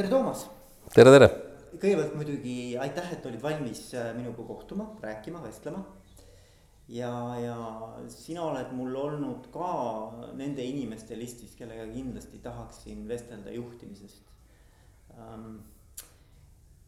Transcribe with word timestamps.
tere, 0.00 0.08
Toomas. 0.08 0.46
tere, 0.94 1.10
tere. 1.12 1.26
kõigepealt 1.80 2.14
muidugi 2.16 2.54
aitäh, 2.80 3.10
et 3.14 3.26
olid 3.28 3.42
valmis 3.42 3.82
äh, 3.98 4.10
minuga 4.16 4.44
kohtuma, 4.48 4.86
rääkima, 5.02 5.42
vestlema. 5.44 5.82
ja, 6.88 7.10
ja 7.36 7.56
sina 8.08 8.46
oled 8.46 8.72
mul 8.76 8.96
olnud 8.96 9.50
ka 9.52 9.68
nende 10.38 10.64
inimeste 10.64 11.18
listis, 11.18 11.52
kellega 11.58 11.84
kindlasti 11.92 12.40
tahaksin 12.42 13.04
vestelda 13.08 13.52
juhtimisest 13.52 14.32
ähm, 15.18 15.60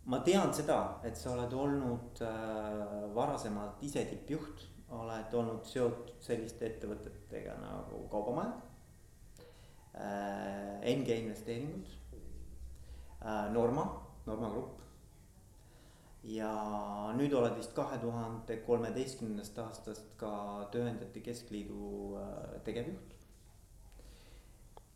ma 0.08 0.22
tean 0.24 0.54
seda, 0.56 0.80
et 1.04 1.16
sa 1.20 1.36
oled 1.36 1.52
olnud 1.52 2.24
äh, 2.24 3.14
varasemalt 3.14 3.84
ise 3.84 4.06
tippjuht, 4.08 4.68
oled 4.92 5.34
olnud 5.36 5.68
seotud 5.68 6.16
selliste 6.24 6.64
ettevõtetega 6.70 7.60
nagu 7.60 8.06
Kaubamaja 8.12 8.56
äh,, 10.00 10.94
NG 10.96 11.20
investeeringud 11.26 11.98
Norma, 13.52 13.86
Norma 14.26 14.50
Grupp. 14.50 14.78
ja 16.22 16.52
nüüd 17.18 17.32
oled 17.34 17.56
vist 17.58 17.72
kahe 17.74 17.96
tuhande 17.98 18.56
kolmeteistkümnendast 18.66 19.56
aastast 19.58 20.12
ka 20.20 20.34
Tööandjate 20.70 21.22
Keskliidu 21.24 22.14
äh, 22.20 22.60
tegevjuht 22.66 23.16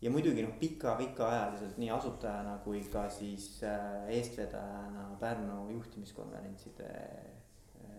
ja 0.03 0.13
muidugi 0.13 0.45
noh, 0.45 0.55
pika-pikaajaliselt 0.61 1.79
nii 1.81 1.91
asutajana 1.95 2.59
kui 2.65 2.83
ka 2.93 3.07
siis 3.13 3.49
äh, 3.65 4.09
eestvedajana 4.19 5.09
Pärnu 5.21 5.71
juhtimiskonverentside, 5.73 6.91
äh, 7.81 7.91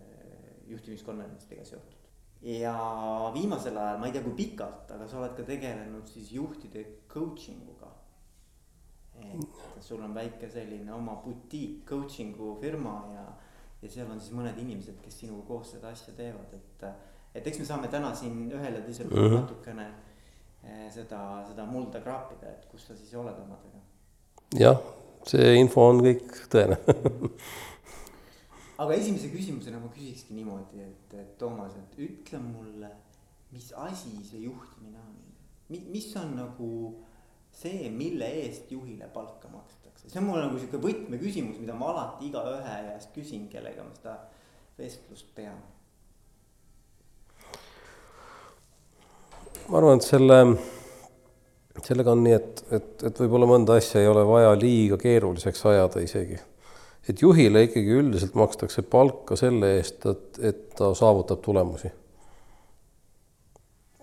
juhtimiskonverentsidega 0.70 1.64
seotud. 1.64 1.94
ja 2.42 2.74
viimasel 3.34 3.76
ajal, 3.76 3.98
ma 3.98 4.06
ei 4.06 4.12
tea, 4.14 4.22
kui 4.22 4.36
pikalt, 4.38 4.92
aga 4.94 5.08
sa 5.10 5.18
oled 5.18 5.34
ka 5.36 5.46
tegelenud 5.46 6.06
siis 6.06 6.30
juhtide 6.32 6.84
coaching 7.10 7.64
uga. 7.74 7.90
Et 9.18 9.82
sul 9.82 10.02
on 10.02 10.14
väike 10.14 10.48
selline 10.50 10.92
oma 10.92 11.16
butiik 11.24 11.84
coaching'u 11.88 12.56
firma 12.60 12.96
ja, 13.14 13.24
ja 13.82 13.90
seal 13.90 14.10
on 14.10 14.20
siis 14.20 14.34
mõned 14.36 14.58
inimesed, 14.58 15.00
kes 15.04 15.20
sinuga 15.20 15.46
koos 15.46 15.72
seda 15.76 15.92
asja 15.94 16.14
teevad, 16.16 16.52
et. 16.54 16.84
et 17.34 17.46
eks 17.46 17.58
me 17.58 17.64
saame 17.64 17.88
täna 17.88 18.14
siin 18.14 18.46
ühel 18.50 18.80
ja 18.80 18.84
teisel 18.86 19.08
pool 19.08 19.28
mm 19.28 19.34
-hmm. 19.34 19.40
natukene 19.40 19.88
Eh, 20.68 20.88
seda, 20.90 21.18
seda 21.48 21.64
mulda 21.70 22.00
kraapida, 22.02 22.50
et 22.50 22.64
kus 22.70 22.88
sa 22.88 22.96
siis 22.98 23.12
oled 23.16 23.36
omadega. 23.40 23.78
jah, 24.58 24.80
see 25.28 25.52
info 25.60 25.84
on 25.92 26.00
kõik 26.02 26.32
tõene 26.50 26.76
aga 28.82 28.96
esimese 28.96 29.30
küsimusena 29.30 29.78
ma 29.78 29.90
küsikski 29.94 30.34
niimoodi, 30.34 30.82
et, 30.82 31.14
et 31.14 31.30
Toomas, 31.38 31.76
et 31.78 31.94
ütle 32.02 32.40
mulle, 32.42 32.90
mis 33.54 33.70
asi 33.86 34.12
see 34.26 34.42
juhtimine 34.48 34.98
on? 34.98 35.14
mis 35.68 36.08
on 36.18 36.34
nagu 36.36 36.68
see, 37.58 37.88
mille 37.90 38.28
eest 38.44 38.70
juhile 38.70 39.08
palka 39.14 39.50
makstakse, 39.50 40.06
see 40.06 40.20
on 40.20 40.28
mul 40.28 40.42
nagu 40.42 40.60
sihuke 40.60 40.78
võtmeküsimus, 40.82 41.58
mida 41.62 41.74
ma 41.74 41.90
alati 41.94 42.30
igaühe 42.30 42.76
käest 42.92 43.10
küsin, 43.16 43.48
kellega 43.52 43.86
ma 43.86 43.96
seda 43.98 44.14
vestlust 44.78 45.34
pean 45.34 45.58
ma 49.68 49.80
arvan, 49.80 50.00
et 50.00 50.06
selle, 50.06 50.38
sellega 51.84 52.14
on 52.14 52.24
nii, 52.24 52.36
et, 52.36 52.62
et, 52.78 52.92
et 53.10 53.20
võib-olla 53.22 53.48
mõnda 53.50 53.76
asja 53.78 54.02
ei 54.02 54.10
ole 54.10 54.24
vaja 54.28 54.54
liiga 54.58 54.98
keeruliseks 55.00 55.64
ajada 55.72 56.02
isegi. 56.04 56.38
et 57.08 57.22
juhile 57.22 57.62
ikkagi 57.64 57.94
üldiselt 58.00 58.34
makstakse 58.36 58.84
palka 58.84 59.36
selle 59.40 59.74
eest, 59.78 60.04
et, 60.08 60.42
et 60.50 60.64
ta 60.76 60.92
saavutab 60.96 61.40
tulemusi. 61.44 61.92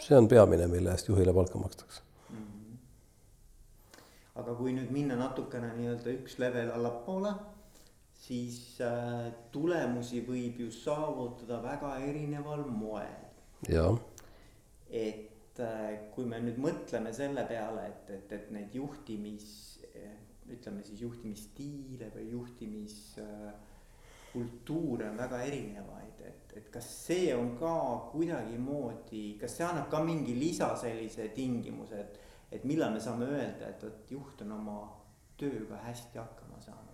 see 0.06 0.17
on 0.17 0.28
peamine, 0.30 0.67
mille 0.70 0.92
eest 0.94 1.09
juhile 1.09 1.33
palka 1.33 1.61
makstakse. 1.61 2.05
Aga 4.36 4.55
kui 4.55 4.73
nüüd 4.75 4.91
minna 4.91 5.16
natukene 5.19 5.72
nii-öelda 5.78 6.16
üks 6.19 6.39
level 6.44 6.73
allapoole, 6.75 7.31
siis 8.25 8.81
äh, 8.83 9.30
tulemusi 9.52 10.23
võib 10.27 10.59
ju 10.64 10.72
saavutada 10.72 11.61
väga 11.64 11.97
erineval 12.09 12.66
moel. 12.67 13.23
jah 13.69 13.95
et 14.89 15.60
äh, 15.60 16.11
kui 16.14 16.26
me 16.30 16.39
nüüd 16.43 16.58
mõtleme 16.61 17.14
selle 17.15 17.45
peale, 17.49 17.87
et, 17.89 18.10
et, 18.17 18.32
et 18.37 18.52
neid 18.54 18.76
juhtimis, 18.76 19.45
ütleme 20.52 20.83
siis 20.86 21.02
juhtimisstiile 21.02 22.11
või 22.14 22.26
juhtimiskultuure 22.30 25.10
on 25.10 25.17
väga 25.17 25.43
erinevaid, 25.48 26.20
et, 26.27 26.54
et 26.60 26.70
kas 26.73 26.87
see 27.08 27.36
on 27.36 27.58
ka 27.60 27.76
kuidagimoodi, 28.11 29.37
kas 29.42 29.55
see 29.58 29.65
annab 29.65 29.89
ka 29.89 30.04
mingi 30.05 30.33
lisa 30.37 30.76
sellise 30.77 31.27
tingimuse, 31.33 31.95
et, 32.04 32.14
et 32.52 32.64
millal 32.64 32.94
me 32.94 33.00
saame 33.00 33.26
öelda, 33.26 33.70
et 33.70 33.83
vot 33.83 34.11
juht 34.11 34.42
on 34.45 34.52
oma 34.52 34.80
tööga 35.38 35.82
hästi 35.88 36.20
hakkama 36.20 36.61
saanud? 36.61 36.94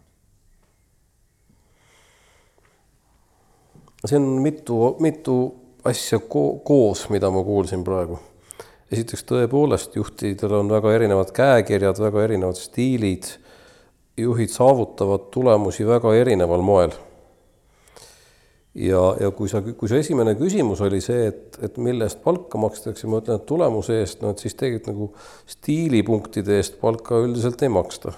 see 4.06 4.18
on 4.18 4.42
mitu, 4.42 4.82
mitu 5.00 5.38
asja 5.86 6.20
ko 6.20 6.60
koos, 6.66 7.10
mida 7.10 7.30
ma 7.30 7.44
kuulsin 7.46 7.84
praegu 7.86 8.20
esiteks 8.92 9.24
tõepoolest 9.30 9.96
juhtidel 9.96 10.58
on 10.58 10.72
väga 10.72 10.92
erinevad 10.98 11.32
käekirjad, 11.36 12.00
väga 12.02 12.28
erinevad 12.28 12.60
stiilid. 12.60 13.38
juhid 14.18 14.52
saavutavad 14.52 15.30
tulemusi 15.32 15.86
väga 15.88 16.12
erineval 16.14 16.62
moel. 16.62 16.92
Ja, 18.76 19.02
ja 19.20 19.32
kui 19.36 19.50
sa, 19.52 19.62
kui 19.62 19.90
su 19.90 19.98
esimene 19.98 20.36
küsimus 20.40 20.84
oli 20.86 21.02
see, 21.04 21.28
et, 21.32 21.60
et 21.64 21.80
mille 21.82 22.08
eest 22.08 22.22
palka 22.24 22.60
makstakse, 22.62 23.10
ma 23.10 23.22
ütlen, 23.22 23.42
et 23.42 23.48
tulemuse 23.50 24.00
eest, 24.02 24.22
no 24.24 24.32
et 24.32 24.44
siis 24.44 24.56
tegelikult 24.60 24.92
nagu 24.92 25.10
stiilipunktide 25.52 26.60
eest 26.60 26.80
palka 26.82 27.20
üldiselt 27.24 27.62
ei 27.64 27.72
maksta. 27.74 28.16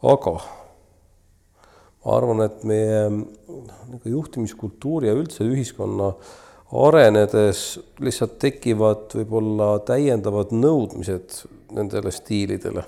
aga 0.00 0.36
ma 2.00 2.14
arvan, 2.16 2.46
et 2.46 2.62
meie 2.64 3.02
nagu 3.10 4.14
juhtimiskultuuri 4.14 5.10
ja 5.10 5.16
üldse 5.18 5.44
ühiskonna 5.44 6.14
äh, 6.14 6.30
arenedes 6.70 7.80
lihtsalt 8.02 8.38
tekivad 8.42 9.10
võib-olla 9.18 9.72
täiendavad 9.86 10.54
nõudmised 10.54 11.42
nendele 11.74 12.12
stiilidele. 12.14 12.84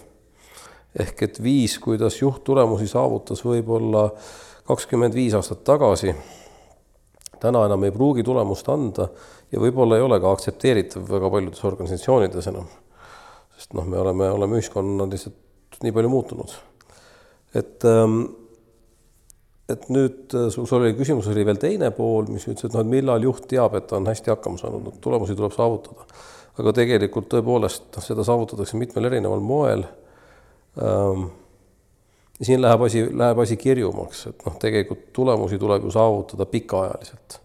ehk 0.92 1.22
et 1.22 1.42
viis, 1.42 1.78
kuidas 1.78 2.20
juht 2.20 2.44
tulemusi 2.44 2.86
saavutas 2.86 3.42
võib-olla 3.44 4.10
kakskümmend 4.68 5.14
viis 5.14 5.34
aastat 5.34 5.64
tagasi, 5.66 6.14
täna 7.42 7.64
enam 7.66 7.84
ei 7.84 7.94
pruugi 7.94 8.24
tulemust 8.26 8.68
anda 8.70 9.08
ja 9.52 9.60
võib-olla 9.60 9.98
ei 9.98 10.04
ole 10.04 10.20
ka 10.22 10.32
aktsepteeritav 10.36 11.08
väga 11.08 11.30
paljudes 11.30 11.64
organisatsioonides 11.68 12.50
enam. 12.52 12.68
sest 13.56 13.74
noh, 13.78 13.86
me 13.86 13.98
oleme, 13.98 14.30
oleme 14.30 14.58
ühiskonnana 14.58 15.10
lihtsalt 15.10 15.82
nii 15.82 15.92
palju 15.92 16.12
muutunud. 16.12 16.54
et 17.54 17.84
ähm, 17.84 18.22
et 19.72 19.88
nüüd 19.92 20.34
äh, 20.36 20.48
sul 20.52 20.68
oli 20.78 20.94
küsimus 20.98 21.28
oli 21.30 21.44
veel 21.46 21.60
teine 21.60 21.90
pool, 21.94 22.26
mis 22.32 22.46
ütles, 22.46 22.66
et 22.66 22.74
noh, 22.74 22.84
et 22.84 22.92
millal 22.92 23.22
juht 23.24 23.46
teab, 23.50 23.76
et 23.78 23.86
ta 23.88 23.98
on 23.98 24.08
hästi 24.10 24.32
hakkama 24.34 24.60
saanud, 24.60 24.86
no 24.86 25.02
tulemusi 25.02 25.36
tuleb 25.38 25.54
saavutada. 25.56 26.06
aga 26.60 26.72
tegelikult 26.76 27.30
tõepoolest 27.32 27.94
noh, 27.94 28.04
seda 28.04 28.24
saavutatakse 28.28 28.76
mitmel 28.80 29.10
erineval 29.10 29.44
moel 29.44 29.86
ähm,. 30.78 31.30
Ja 32.42 32.46
siin 32.46 32.62
läheb 32.62 32.82
asi, 32.82 33.04
läheb 33.14 33.38
asi 33.38 33.56
kirjumaks, 33.56 34.24
et 34.32 34.40
noh, 34.42 34.54
tegelikult 34.58 35.04
tulemusi 35.14 35.60
tuleb 35.62 35.84
ju 35.86 35.92
saavutada 35.94 36.46
pikaajaliselt. 36.50 37.38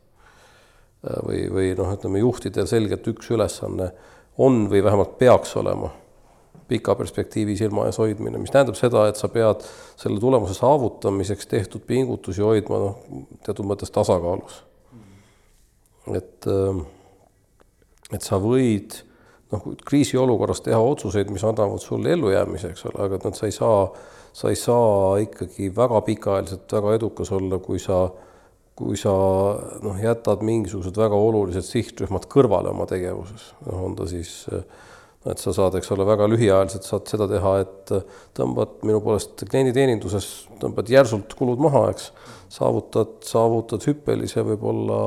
Või, 1.28 1.44
või 1.54 1.68
noh, 1.78 1.92
ütleme 1.94 2.24
juhtidel 2.24 2.66
selgelt 2.68 3.06
üks 3.12 3.30
ülesanne 3.30 3.92
on 4.42 4.64
või 4.72 4.82
vähemalt 4.84 5.14
peaks 5.20 5.54
olema 5.62 5.92
pika 6.68 6.96
perspektiivi 6.98 7.54
silma 7.56 7.86
ees 7.88 8.00
hoidmine, 8.02 8.42
mis 8.42 8.52
tähendab 8.52 8.76
seda, 8.76 9.06
et 9.08 9.22
sa 9.22 9.30
pead 9.32 9.62
selle 10.02 10.18
tulemuse 10.20 10.58
saavutamiseks 10.58 11.48
tehtud 11.54 11.86
pingutusi 11.88 12.42
hoidma 12.42 12.82
noh, 12.82 12.98
teatud 13.46 13.70
mõttes 13.70 13.94
tasakaalus. 13.94 14.64
et, 16.18 16.50
et 18.18 18.26
sa 18.26 18.42
võid 18.42 18.98
noh, 19.54 19.66
kriisiolukorras 19.88 20.62
teha 20.66 20.80
otsuseid, 20.80 21.32
mis 21.34 21.44
annavad 21.48 21.84
sulle 21.84 22.14
ellujäämise, 22.16 22.74
eks 22.74 22.88
ole, 22.90 23.02
aga 23.06 23.20
noh, 23.24 23.36
sa 23.38 23.50
ei 23.50 23.56
saa, 23.56 23.82
sa 24.36 24.54
ei 24.54 24.60
saa 24.60 25.18
ikkagi 25.24 25.70
väga 25.76 26.02
pikaajaliselt 26.08 26.78
väga 26.80 26.96
edukas 27.00 27.32
olla, 27.36 27.62
kui 27.64 27.82
sa 27.84 28.08
kui 28.78 28.94
sa 28.94 29.12
noh, 29.82 29.96
jätad 29.98 30.44
mingisugused 30.46 30.98
väga 31.02 31.18
olulised 31.18 31.66
sihtrühmad 31.66 32.28
kõrvale 32.30 32.70
oma 32.70 32.86
tegevuses, 32.86 33.48
noh, 33.66 33.80
on 33.88 33.96
ta 33.98 34.06
siis 34.10 34.44
äh, 34.54 34.62
et 35.32 35.42
sa 35.42 35.54
saad, 35.56 35.76
eks 35.78 35.90
ole, 35.96 36.06
väga 36.08 36.28
lühiajaliselt 36.30 36.88
saad 36.88 37.10
seda 37.10 37.28
teha, 37.30 37.54
et 37.64 37.94
tõmbad 38.38 38.80
minu 38.88 39.02
poolest 39.04 39.44
klienditeeninduses, 39.50 40.28
tõmbad 40.62 40.90
järsult 40.92 41.34
kulud 41.38 41.62
maha, 41.64 41.88
eks, 41.94 42.12
saavutad, 42.54 43.18
saavutad 43.28 43.84
hüppelise 43.90 44.44
võib-olla 44.48 45.00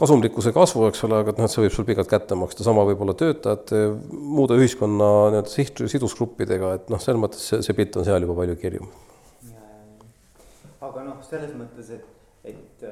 kasumlikkuse 0.00 0.52
kasvu, 0.56 0.86
eks 0.90 1.04
ole, 1.08 1.20
aga 1.22 1.34
noh, 1.36 1.48
et 1.48 1.52
see 1.52 1.64
võib 1.64 1.74
sul 1.74 1.88
pikalt 1.88 2.10
kätte 2.10 2.38
maksta, 2.38 2.64
sama 2.66 2.84
võib 2.88 3.02
olla 3.04 3.16
töötajate, 3.18 3.82
muude 4.12 4.56
ühiskonna 4.60 5.10
nii-öelda 5.34 5.52
siht, 5.52 5.82
sidusgruppidega, 5.92 6.72
et 6.78 6.92
noh, 6.92 7.02
selles 7.02 7.20
mõttes 7.22 7.44
see, 7.50 7.60
see 7.66 7.76
pilt 7.76 7.98
on 8.00 8.06
seal 8.08 8.24
juba 8.24 8.38
palju 8.40 8.56
kirjum. 8.62 8.88
aga 10.86 11.04
noh, 11.06 11.20
selles 11.26 11.52
mõttes, 11.58 11.90
et, 11.96 12.06
et 12.52 12.86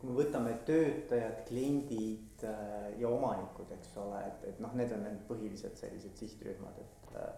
kui 0.00 0.08
me 0.08 0.16
võtame 0.16 0.56
töötajad, 0.64 1.44
kliendid, 1.50 2.46
äh, 2.48 2.88
ja 3.02 3.10
omanikud, 3.10 3.68
eks 3.76 3.94
ole, 4.00 4.24
et, 4.30 4.48
et 4.54 4.64
noh, 4.64 4.72
need 4.78 4.94
on 4.96 5.04
need 5.04 5.22
põhilised 5.28 5.76
sellised 5.78 6.18
sihtrühmad, 6.24 6.82
et. 6.82 7.14
Äh, 7.20 7.30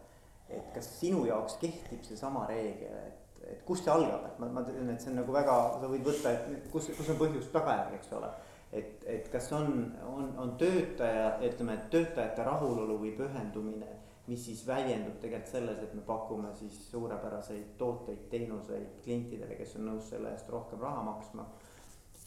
et 0.52 0.72
kas 0.74 0.88
sinu 0.98 1.24
jaoks 1.24 1.56
kehtib 1.62 2.02
seesama 2.04 2.44
reegel, 2.50 2.96
et, 3.06 3.31
et 3.50 3.65
kust 3.67 3.85
see 3.85 3.93
algab, 3.93 4.29
et 4.29 4.39
ma, 4.43 4.49
ma 4.59 4.62
tean, 4.67 4.91
et 4.93 5.03
see 5.03 5.11
on 5.12 5.21
nagu 5.23 5.35
väga, 5.35 5.59
sa 5.81 5.91
võid 5.91 6.06
võtta, 6.06 6.33
et 6.33 6.71
kus, 6.73 6.89
kus 6.97 7.12
on 7.12 7.21
põhjus 7.21 7.50
tagajärg, 7.55 7.99
eks 7.99 8.15
ole. 8.19 8.31
et, 8.73 9.03
et 9.17 9.27
kas 9.33 9.50
on, 9.53 9.75
on, 10.09 10.31
on 10.41 10.55
töötaja, 10.61 11.35
ütleme, 11.49 11.77
et 11.77 11.91
töötajate 11.93 12.47
rahulolu 12.47 13.00
või 13.03 13.17
pühendumine 13.19 13.91
mis 14.27 14.44
siis 14.44 14.62
väljendub 14.67 15.19
tegelikult 15.21 15.50
selles, 15.50 15.83
et 15.83 15.94
me 15.99 16.03
pakume 16.06 16.53
siis 16.55 16.77
suurepäraseid 16.91 17.75
tooteid, 17.79 18.29
teenuseid 18.31 19.00
klientidele, 19.05 19.56
kes 19.59 19.77
on 19.81 19.89
nõus 19.91 20.11
selle 20.12 20.31
eest 20.33 20.50
rohkem 20.53 20.81
raha 20.83 21.03
maksma. 21.11 21.47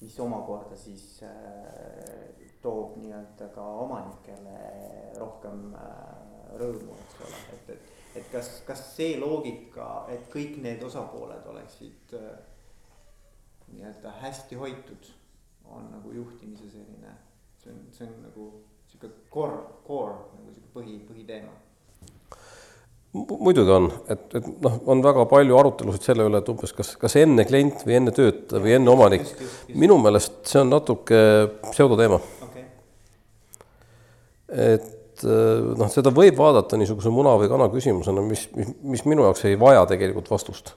mis 0.02 0.18
omakorda 0.20 0.76
siis 0.76 1.22
äh, 1.24 1.30
toob 2.62 2.98
nii-öelda 3.00 3.48
ka 3.56 3.64
omanikele 3.86 4.58
rohkem 5.18 5.70
äh, 5.80 6.58
rõõmu, 6.60 6.98
eks 7.06 7.22
ole, 7.24 7.40
et, 7.54 7.70
et. 7.78 7.94
Et 8.16 8.28
kas, 8.32 8.50
kas 8.68 8.82
see 8.96 9.18
loogika, 9.20 10.06
et 10.14 10.28
kõik 10.32 10.60
need 10.64 10.84
osapooled 10.88 11.46
oleksid 11.52 12.16
äh, 12.16 12.32
nii-öelda 13.74 14.14
hästi 14.22 14.56
hoitud, 14.60 15.12
on 15.66 15.90
nagu 15.92 16.14
juhtimise 16.14 16.70
selline, 16.72 17.16
see 17.62 17.74
on, 17.74 17.84
see 17.92 18.08
on 18.08 18.18
nagu 18.28 18.50
sihuke 18.92 19.12
core, 19.34 19.62
core 19.88 20.18
nagu 20.38 20.54
sihuke 20.54 20.74
põhi, 20.78 21.00
põhiteema? 21.10 21.54
Muidugi 23.16 23.72
on, 23.72 23.86
et, 24.12 24.26
et 24.36 24.48
noh, 24.64 24.74
on 24.92 25.00
väga 25.04 25.24
palju 25.32 25.56
arutelusid 25.56 26.04
selle 26.04 26.26
üle, 26.28 26.42
et 26.42 26.50
umbes 26.52 26.74
kas, 26.76 26.90
kas 27.00 27.16
enne 27.22 27.46
klient 27.48 27.86
või 27.88 27.96
enne 28.02 28.12
töötaja 28.16 28.60
või 28.64 28.74
enne 28.76 28.92
omanik. 28.92 29.30
minu 29.72 29.96
meelest 30.04 30.42
see 30.52 30.60
on 30.60 30.74
natuke 30.74 31.22
pseudoteema. 31.70 32.20
Okay.. 32.50 32.66
et 34.52 34.95
noh, 35.24 35.90
seda 35.92 36.12
võib 36.16 36.38
vaadata 36.40 36.80
niisuguse 36.80 37.12
muna 37.14 37.36
või 37.40 37.50
kana 37.52 37.70
küsimusena, 37.72 38.24
mis, 38.26 38.48
mis, 38.58 38.72
mis 38.96 39.06
minu 39.08 39.24
jaoks 39.28 39.46
ei 39.50 39.60
vaja 39.60 39.86
tegelikult 39.90 40.32
vastust. 40.32 40.74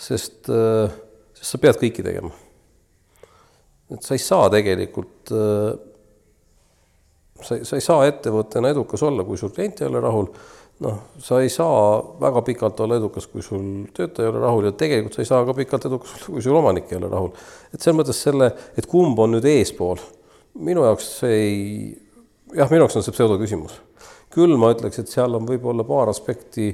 sest, 0.00 0.48
sest 0.48 1.50
sa 1.52 1.60
pead 1.60 1.78
kõiki 1.82 2.04
tegema. 2.06 2.30
et 3.94 4.02
sa 4.06 4.14
ei 4.14 4.22
saa 4.22 4.48
tegelikult, 4.50 5.32
sa, 7.42 7.60
sa 7.62 7.76
ei 7.76 7.84
saa 7.84 8.06
ettevõttena 8.06 8.72
edukas 8.74 9.02
olla, 9.02 9.24
kui 9.24 9.38
sul 9.38 9.52
klient 9.54 9.82
ei 9.82 9.90
ole 9.90 10.00
rahul 10.00 10.30
noh, 10.84 11.00
sa 11.20 11.40
ei 11.44 11.50
saa 11.52 11.98
väga 12.20 12.42
pikalt 12.44 12.80
olla 12.80 12.96
edukas, 13.00 13.26
kui 13.30 13.42
sul 13.44 13.64
töötaja 13.96 14.28
ei 14.28 14.32
ole 14.32 14.42
rahul 14.42 14.68
ja 14.70 14.72
tegelikult 14.72 15.16
sa 15.16 15.24
ei 15.24 15.28
saa 15.28 15.44
ka 15.48 15.54
pikalt 15.56 15.86
edukas, 15.90 16.14
kui 16.26 16.44
sul 16.44 16.56
omanik 16.56 16.92
ei 16.92 16.98
ole 17.00 17.10
rahul. 17.12 17.32
et 17.74 17.80
selles 17.80 17.98
mõttes 18.00 18.22
selle, 18.24 18.50
et 18.78 18.88
kumb 18.88 19.18
on 19.20 19.36
nüüd 19.36 19.48
eespool, 19.50 20.00
minu 20.60 20.84
jaoks 20.88 21.10
see 21.20 21.36
ei, 21.36 21.58
jah, 22.56 22.70
minu 22.70 22.84
jaoks 22.84 22.98
on 22.98 23.06
see 23.06 23.14
pseudoküsimus. 23.14 23.80
küll 24.30 24.56
ma 24.60 24.70
ütleks, 24.74 25.00
et 25.02 25.10
seal 25.10 25.34
on 25.34 25.46
võib-olla 25.48 25.84
paar 25.86 26.10
aspekti 26.12 26.72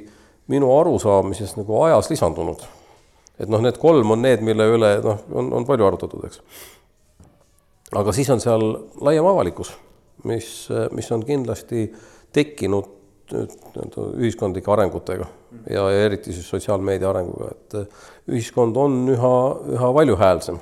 minu 0.52 0.70
arusaamises 0.78 1.56
nagu 1.56 1.81
ajas 1.84 2.11
lisandunud. 2.11 2.64
et 3.38 3.49
noh, 3.52 3.61
need 3.61 3.78
kolm 3.81 4.11
on 4.11 4.23
need, 4.23 4.44
mille 4.44 4.69
üle 4.76 4.93
noh, 5.05 5.23
on, 5.32 5.52
on 5.61 5.69
palju 5.69 5.87
arutatud, 5.87 6.26
eks. 6.28 6.43
aga 7.94 8.12
siis 8.12 8.31
on 8.32 8.43
seal 8.43 8.67
laiem 9.00 9.26
avalikkus, 9.26 9.73
mis, 10.25 10.69
mis 10.96 11.11
on 11.12 11.25
kindlasti 11.26 11.88
tekkinud 12.32 12.93
nii-öelda 13.26 14.05
ühiskondlike 14.23 14.70
arengutega 14.70 15.26
ja, 15.70 15.82
ja 15.90 16.05
eriti 16.05 16.32
siis 16.32 16.46
sotsiaalmeedia 16.49 17.11
arenguga, 17.11 17.50
et 17.55 18.31
ühiskond 18.31 18.76
on 18.78 19.00
üha, 19.11 19.37
üha 19.75 19.93
valjuhäälsem. 19.94 20.58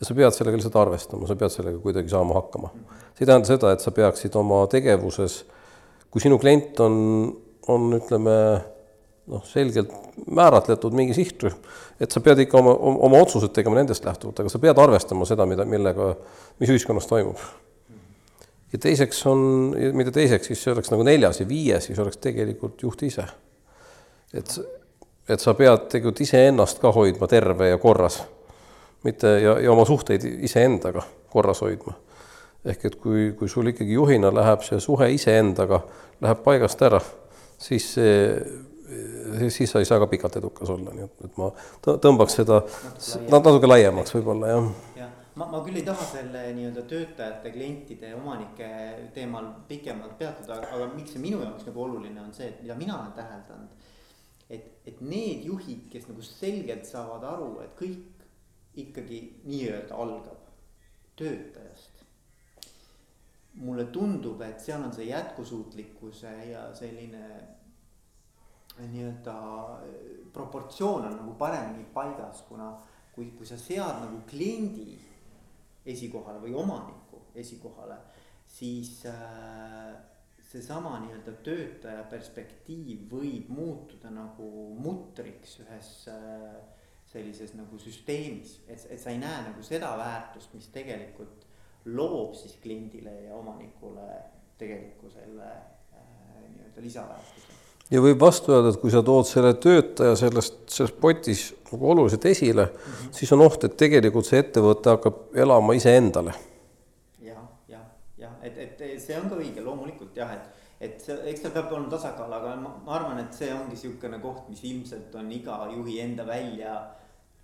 ja 0.00 0.06
sa 0.08 0.14
pead 0.14 0.36
sellega 0.36 0.58
lihtsalt 0.58 0.76
arvestama, 0.76 1.28
sa 1.28 1.36
pead 1.36 1.54
sellega 1.54 1.78
kuidagi 1.80 2.12
saama 2.12 2.36
hakkama. 2.36 2.72
See 3.16 3.24
ei 3.24 3.30
tähenda 3.30 3.48
seda, 3.48 3.72
et 3.72 3.84
sa 3.84 3.92
peaksid 3.96 4.34
oma 4.36 4.62
tegevuses, 4.70 5.40
kui 6.12 6.20
sinu 6.20 6.38
klient 6.40 6.80
on, 6.84 6.96
on 7.72 7.88
ütleme 7.96 8.38
noh, 9.32 9.44
selgelt 9.48 9.92
määratletud 10.28 10.94
mingi 10.96 11.16
sihtrühm, 11.16 11.56
et 12.00 12.12
sa 12.12 12.20
pead 12.20 12.44
ikka 12.44 12.60
oma, 12.60 12.76
oma 13.08 13.20
otsused 13.24 13.54
tegema 13.56 13.80
nendest 13.80 14.04
lähtuvalt, 14.04 14.44
aga 14.44 14.52
sa 14.52 14.60
pead 14.62 14.78
arvestama 14.80 15.28
seda, 15.28 15.48
mida, 15.48 15.64
millega, 15.68 16.12
mis 16.60 16.72
ühiskonnas 16.76 17.08
toimub 17.10 17.40
ja 18.72 18.78
teiseks 18.78 19.26
on, 19.26 19.40
mitte 19.92 20.12
teiseks, 20.12 20.50
siis 20.50 20.62
see 20.62 20.72
oleks 20.74 20.90
nagu 20.92 21.04
neljas 21.06 21.40
ja 21.40 21.48
viies, 21.48 21.88
siis 21.88 21.98
oleks 22.02 22.18
tegelikult 22.22 22.82
juht 22.82 23.02
ise. 23.06 23.26
et, 24.34 24.56
et 25.28 25.40
sa 25.40 25.54
pead 25.54 25.86
tegelikult 25.92 26.20
iseennast 26.26 26.82
ka 26.82 26.92
hoidma 26.92 27.28
terve 27.30 27.70
ja 27.70 27.78
korras, 27.78 28.20
mitte 29.06 29.38
ja, 29.40 29.58
ja 29.62 29.72
oma 29.72 29.86
suhteid 29.86 30.24
iseendaga 30.48 31.04
korras 31.32 31.62
hoidma. 31.64 31.94
Ehk 32.66 32.86
et 32.90 32.96
kui, 33.02 33.32
kui 33.38 33.48
sul 33.48 33.72
ikkagi 33.72 33.96
juhina 33.98 34.32
läheb 34.34 34.64
see 34.66 34.80
suhe 34.82 35.10
iseendaga, 35.14 35.82
läheb 36.24 36.42
paigast 36.44 36.82
ära, 36.82 37.00
siis 37.58 37.92
see, 37.94 38.16
siis 39.50 39.70
sa 39.70 39.82
ei 39.82 39.88
saa 39.88 40.00
ka 40.02 40.08
pikalt 40.10 40.40
edukas 40.40 40.70
olla, 40.74 40.94
nii 40.94 41.06
et, 41.06 41.24
et 41.28 41.38
ma 41.40 41.52
tõmbaks 41.86 42.40
seda 42.42 42.60
natuke 43.32 43.70
laiemaks 43.70 44.14
võib-olla 44.18 44.52
jah 44.52 44.68
ma, 45.36 45.46
ma 45.52 45.60
küll 45.64 45.80
ei 45.80 45.84
taha 45.86 46.06
selle 46.08 46.42
nii-öelda 46.56 46.84
töötajate, 46.90 47.52
klientide, 47.54 48.12
omanike 48.16 48.68
teemal 49.14 49.50
pikemalt 49.68 50.16
peatuda, 50.20 50.60
aga 50.64 50.88
miks 50.94 51.14
see 51.14 51.22
minu 51.22 51.42
jaoks 51.44 51.66
nagu 51.68 51.84
oluline 51.84 52.22
on 52.22 52.32
see, 52.36 52.48
et 52.52 52.62
mida 52.64 52.76
mina 52.78 52.96
olen 53.00 53.12
täheldanud. 53.18 53.84
et, 54.50 54.66
et 54.86 55.00
need 55.02 55.44
juhid, 55.44 55.88
kes 55.90 56.06
nagu 56.06 56.22
selgelt 56.22 56.86
saavad 56.86 57.24
aru, 57.26 57.48
et 57.64 57.72
kõik 57.78 58.26
ikkagi 58.78 59.20
nii-öelda 59.48 59.96
algab 59.96 60.44
töötajast. 61.18 61.95
Mulle 63.56 63.86
tundub, 63.92 64.40
et 64.44 64.60
seal 64.60 64.82
on 64.84 64.92
see 64.92 65.08
jätkusuutlikkuse 65.08 66.32
ja 66.50 66.68
selline 66.76 67.22
nii-öelda 68.76 69.36
proportsioon 70.32 71.06
on 71.08 71.16
nagu 71.16 71.34
paremini 71.40 71.86
paigas, 71.94 72.42
kuna 72.48 72.74
kui, 73.14 73.30
kui 73.38 73.46
sa 73.48 73.56
sead 73.56 74.02
nagu 74.02 74.20
kliendi 74.28 74.90
esikohale 75.86 76.42
või 76.42 76.52
omaniku 76.58 77.22
esikohale, 77.38 77.96
siis 78.46 78.98
äh, 79.08 79.94
seesama 80.50 80.98
nii-öelda 81.06 81.36
töötaja 81.46 82.04
perspektiiv 82.10 83.06
võib 83.10 83.48
muutuda 83.52 84.12
nagu 84.12 84.50
mutriks 84.76 85.60
ühes 85.64 85.92
äh, 86.12 86.52
sellises 87.06 87.54
nagu 87.56 87.78
süsteemis, 87.80 88.58
et, 88.68 88.84
et 88.90 89.00
sa 89.00 89.14
ei 89.14 89.20
näe 89.22 89.46
nagu 89.48 89.64
seda 89.64 89.94
väärtust, 89.96 90.52
mis 90.52 90.68
tegelikult 90.74 91.45
loob 91.86 92.34
siis 92.34 92.56
kliendile 92.62 93.12
ja 93.28 93.34
omanikule 93.36 94.06
tegeliku 94.58 95.10
selle 95.10 95.50
äh, 95.50 96.48
nii-öelda 96.48 96.82
lisaväärtuse 96.82 97.56
ja 97.90 98.02
võib 98.02 98.20
vastu 98.20 98.54
öelda, 98.54 98.72
et 98.72 98.80
kui 98.82 98.90
sa 98.90 99.02
tood 99.06 99.28
selle 99.28 99.52
töötaja 99.62 100.16
sellest, 100.18 100.58
selles 100.72 100.94
potis 101.00 101.46
nagu 101.70 101.90
oluliselt 101.92 102.26
esile 102.26 102.66
mm, 102.66 102.92
-hmm. 102.92 103.14
siis 103.18 103.32
on 103.32 103.44
oht, 103.46 103.64
et 103.64 103.76
tegelikult 103.76 104.26
see 104.26 104.40
ettevõte 104.42 104.90
hakkab 104.96 105.36
elama 105.44 105.76
iseendale. 105.78 106.34
jah, 107.22 107.42
jah, 107.68 107.86
jah, 108.18 108.34
et, 108.42 108.58
et 108.58 109.02
see 109.02 109.18
on 109.18 109.30
ka 109.30 109.38
õige, 109.38 109.62
loomulikult 109.62 110.16
jah, 110.16 110.32
et, 110.32 110.66
et 110.80 111.00
see, 111.00 111.16
eks 111.30 111.46
seal 111.46 111.54
peab 111.54 111.72
olema 111.72 111.90
tasakaal, 111.90 112.32
aga 112.32 112.56
ma, 112.56 112.74
ma 112.86 112.98
arvan, 112.98 113.18
et 113.22 113.34
see 113.34 113.52
ongi 113.54 113.76
niisugune 113.76 114.18
koht, 114.18 114.48
mis 114.48 114.64
ilmselt 114.64 115.14
on 115.14 115.32
iga 115.32 115.66
juhi 115.76 116.00
enda 116.00 116.26
välja 116.26 116.76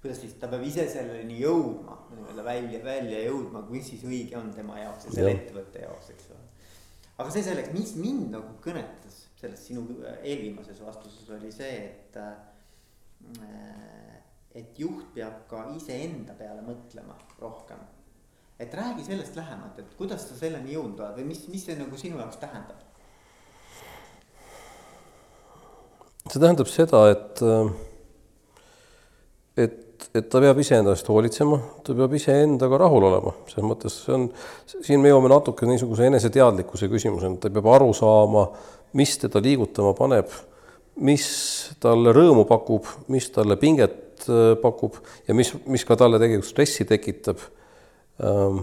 kuidas 0.02 0.18
siis 0.18 0.34
ta 0.40 0.48
peab 0.50 0.64
ise 0.66 0.84
selleni 0.90 1.36
jõudma, 1.38 1.94
nii-öelda 2.10 2.44
välja, 2.44 2.80
välja 2.84 3.20
jõudma, 3.22 3.62
kui 3.68 3.82
siis 3.86 4.02
õige 4.02 4.34
on 4.38 4.50
tema 4.54 4.80
jaoks 4.80 5.06
ja 5.06 5.12
selle 5.14 5.34
ettevõtte 5.36 5.84
jaoks, 5.84 6.08
eks 6.10 6.32
ole. 6.34 6.40
aga 7.22 7.28
see 7.30 7.44
selleks, 7.46 7.70
mis 7.76 7.92
mind 8.02 8.34
nagu 8.34 8.56
kõnetas 8.64 9.20
selles 9.42 9.62
sinu 9.66 9.84
eelviimases 10.22 10.80
vastuses 10.82 11.30
oli 11.34 11.50
see, 11.54 11.74
et. 11.86 12.18
et 14.58 14.78
juht 14.78 15.14
peab 15.14 15.44
ka 15.50 15.64
iseenda 15.76 16.34
peale 16.38 16.64
mõtlema 16.66 17.14
rohkem. 17.40 17.78
et 18.58 18.74
räägi 18.74 19.04
sellest 19.06 19.36
lähemalt, 19.38 19.78
et 19.78 19.94
kuidas 19.98 20.26
sa 20.28 20.34
selleni 20.38 20.74
jõudnud 20.74 21.00
oled 21.00 21.20
või 21.20 21.30
mis, 21.30 21.46
mis 21.50 21.64
see 21.66 21.78
nagu 21.78 21.98
sinu 21.98 22.18
jaoks 22.18 22.42
tähendab? 22.42 22.82
see 26.26 26.42
tähendab 26.42 26.68
seda, 26.70 27.00
et, 27.14 27.42
et 29.62 29.91
et 30.12 30.28
ta 30.28 30.40
peab 30.42 30.58
iseenda 30.60 30.92
eest 30.92 31.08
hoolitsema, 31.08 31.58
ta 31.86 31.94
peab 31.96 32.14
iseendaga 32.18 32.80
rahul 32.82 33.06
olema, 33.08 33.32
selles 33.48 33.68
mõttes 33.68 33.96
see 34.04 34.14
on, 34.16 34.26
siin 34.74 35.00
me 35.02 35.12
jõuame 35.12 35.30
natuke 35.32 35.68
niisuguse 35.68 36.08
eneseteadlikkuse 36.10 36.90
küsimuseni, 36.92 37.40
ta 37.40 37.52
peab 37.52 37.70
aru 37.72 37.92
saama, 37.96 38.46
mis 38.98 39.14
teda 39.22 39.40
liigutama 39.44 39.94
paneb, 39.96 40.34
mis 41.06 41.26
talle 41.80 42.12
rõõmu 42.12 42.44
pakub, 42.48 42.88
mis 43.12 43.30
talle 43.32 43.56
pinget 43.60 44.28
äh, 44.28 44.52
pakub 44.60 45.00
ja 45.28 45.36
mis, 45.36 45.54
mis 45.64 45.86
ka 45.88 45.96
talle 46.00 46.20
tegelikult 46.20 46.50
stressi 46.50 46.84
tekitab. 46.88 47.40
Ähm, 48.22 48.62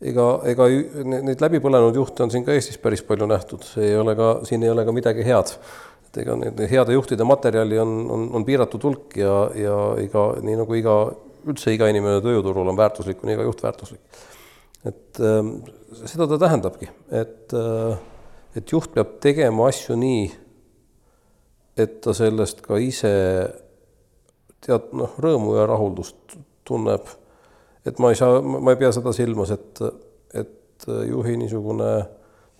ega, 0.00 0.26
ega 0.48 0.68
neid 1.04 1.44
läbipõlenud 1.44 1.96
juhte 2.00 2.24
on 2.24 2.32
siin 2.32 2.46
ka 2.46 2.56
Eestis 2.56 2.80
päris 2.80 3.04
palju 3.06 3.28
nähtud, 3.28 3.66
see 3.68 3.92
ei 3.92 3.98
ole 4.00 4.16
ka, 4.18 4.34
siin 4.48 4.64
ei 4.64 4.72
ole 4.72 4.86
ka 4.88 4.94
midagi 4.96 5.26
head 5.26 5.52
et 6.12 6.20
ega 6.26 6.36
need 6.36 6.60
heade 6.68 6.92
juhtide 6.92 7.24
materjali 7.24 7.78
on, 7.80 7.92
on, 8.12 8.24
on 8.36 8.44
piiratud 8.44 8.84
hulk 8.84 9.16
ja, 9.16 9.36
ja 9.56 9.76
iga, 10.02 10.26
nii 10.44 10.58
nagu 10.60 10.76
iga, 10.76 10.96
üldse 11.48 11.72
iga 11.72 11.88
inimene 11.88 12.20
tööjõuturul 12.24 12.68
on 12.68 12.76
väärtuslik, 12.76 13.22
on 13.24 13.32
iga 13.32 13.46
juht 13.46 13.62
väärtuslik. 13.64 14.20
et 14.84 15.20
ähm, 15.24 15.54
seda 16.04 16.26
ta 16.28 16.38
tähendabki, 16.42 16.90
et, 17.08 17.54
äh, 17.56 17.96
et 18.56 18.72
juht 18.72 18.92
peab 18.92 19.16
tegema 19.24 19.70
asju 19.70 19.96
nii, 19.96 20.26
et 21.80 22.00
ta 22.04 22.12
sellest 22.12 22.60
ka 22.66 22.76
ise 22.76 23.14
tead, 24.62 24.92
noh, 24.92 25.16
rõõmu 25.16 25.56
ja 25.56 25.64
rahuldust 25.70 26.36
tunneb. 26.68 27.08
et 27.88 27.98
ma 27.98 28.12
ei 28.12 28.20
saa, 28.20 28.42
ma 28.42 28.74
ei 28.74 28.82
pea 28.84 28.92
seda 28.92 29.16
silmas, 29.16 29.50
et, 29.50 29.80
et 30.36 30.86
juhi 31.08 31.38
niisugune 31.40 31.94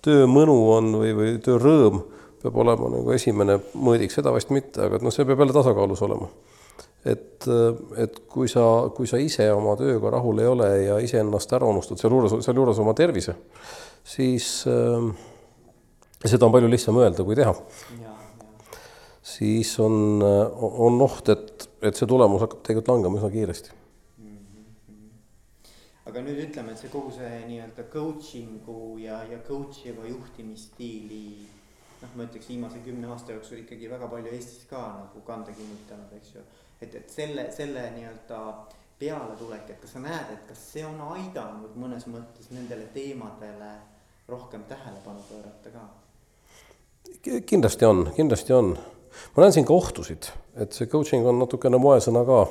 töömõnu 0.02 0.56
on 0.72 0.92
või, 1.02 1.12
või 1.14 1.36
töörõõm 1.44 2.00
peab 2.42 2.58
olema 2.64 2.90
nagu 2.92 3.14
esimene 3.14 3.58
mõõdik, 3.74 4.12
seda 4.14 4.32
vast 4.34 4.52
mitte, 4.54 4.86
aga 4.86 5.00
noh, 5.02 5.14
see 5.14 5.26
peab 5.28 5.42
jälle 5.44 5.54
tasakaalus 5.56 6.02
olema. 6.06 6.28
et, 7.04 7.46
et 7.98 8.18
kui 8.30 8.48
sa, 8.50 8.64
kui 8.94 9.10
sa 9.10 9.18
ise 9.18 9.48
oma 9.52 9.74
tööga 9.78 10.12
rahul 10.14 10.38
ei 10.38 10.46
ole 10.46 10.70
ja 10.84 10.98
iseennast 11.02 11.52
ära 11.58 11.66
unustad, 11.66 11.98
sealjuures, 11.98 12.38
sealjuures 12.46 12.78
oma 12.82 12.94
tervise, 12.94 13.34
siis 14.06 14.64
äh, 14.70 15.10
seda 16.24 16.46
on 16.46 16.54
palju 16.54 16.70
lihtsam 16.70 16.98
öelda 17.02 17.26
kui 17.26 17.38
teha. 17.38 17.54
siis 19.22 19.78
on, 19.80 20.22
on 20.22 20.98
oht, 21.02 21.28
et, 21.30 21.68
et 21.82 21.94
see 21.96 22.10
tulemus 22.10 22.42
hakkab 22.42 22.66
tegelikult 22.66 22.90
langema 22.90 23.18
üsna 23.20 23.30
kiiresti 23.30 23.82
aga 26.12 26.20
nüüd 26.26 26.42
ütleme, 26.44 26.74
et 26.74 26.80
see 26.82 26.90
kogu 26.92 27.08
see 27.14 27.28
nii-öelda 27.48 27.86
coaching'u 27.92 28.98
ja, 29.00 29.22
ja 29.30 29.38
coach 29.46 29.86
iva 29.88 30.04
juhtimisstiili 30.04 31.22
noh, 32.02 32.12
ma 32.16 32.26
ütleks 32.26 32.50
viimase 32.50 32.82
kümne 32.84 33.08
aasta 33.12 33.36
jooksul 33.36 33.62
ikkagi 33.62 33.90
väga 33.90 34.08
palju 34.10 34.34
Eestis 34.34 34.66
ka 34.70 34.82
nagu 34.98 35.22
kanda 35.26 35.54
kinnitanud, 35.56 36.12
eks 36.18 36.34
ju. 36.36 36.44
et, 36.80 36.94
et 36.94 37.10
selle, 37.10 37.46
selle 37.54 37.88
nii-öelda 37.96 38.40
pealetulek, 39.02 39.70
et 39.70 39.80
kas 39.82 39.96
sa 39.96 40.02
näed, 40.02 40.34
et 40.34 40.46
kas 40.50 40.62
see 40.74 40.84
on 40.86 41.00
aidanud 41.14 41.74
mõnes 41.78 42.06
mõttes 42.10 42.50
nendele 42.54 42.86
teemadele 42.94 43.72
rohkem 44.30 44.66
tähelepanu 44.70 45.24
pöörata 45.30 45.74
ka? 45.74 45.86
kindlasti 47.46 47.84
on, 47.84 48.04
kindlasti 48.16 48.54
on. 48.56 48.74
ma 49.34 49.44
näen 49.44 49.54
siin 49.56 49.66
ka 49.68 49.74
ohtusid, 49.74 50.30
et 50.56 50.74
see 50.76 50.90
coaching 50.90 51.26
on 51.26 51.40
natukene 51.42 51.80
moesõna 51.82 52.22
ka. 52.28 52.42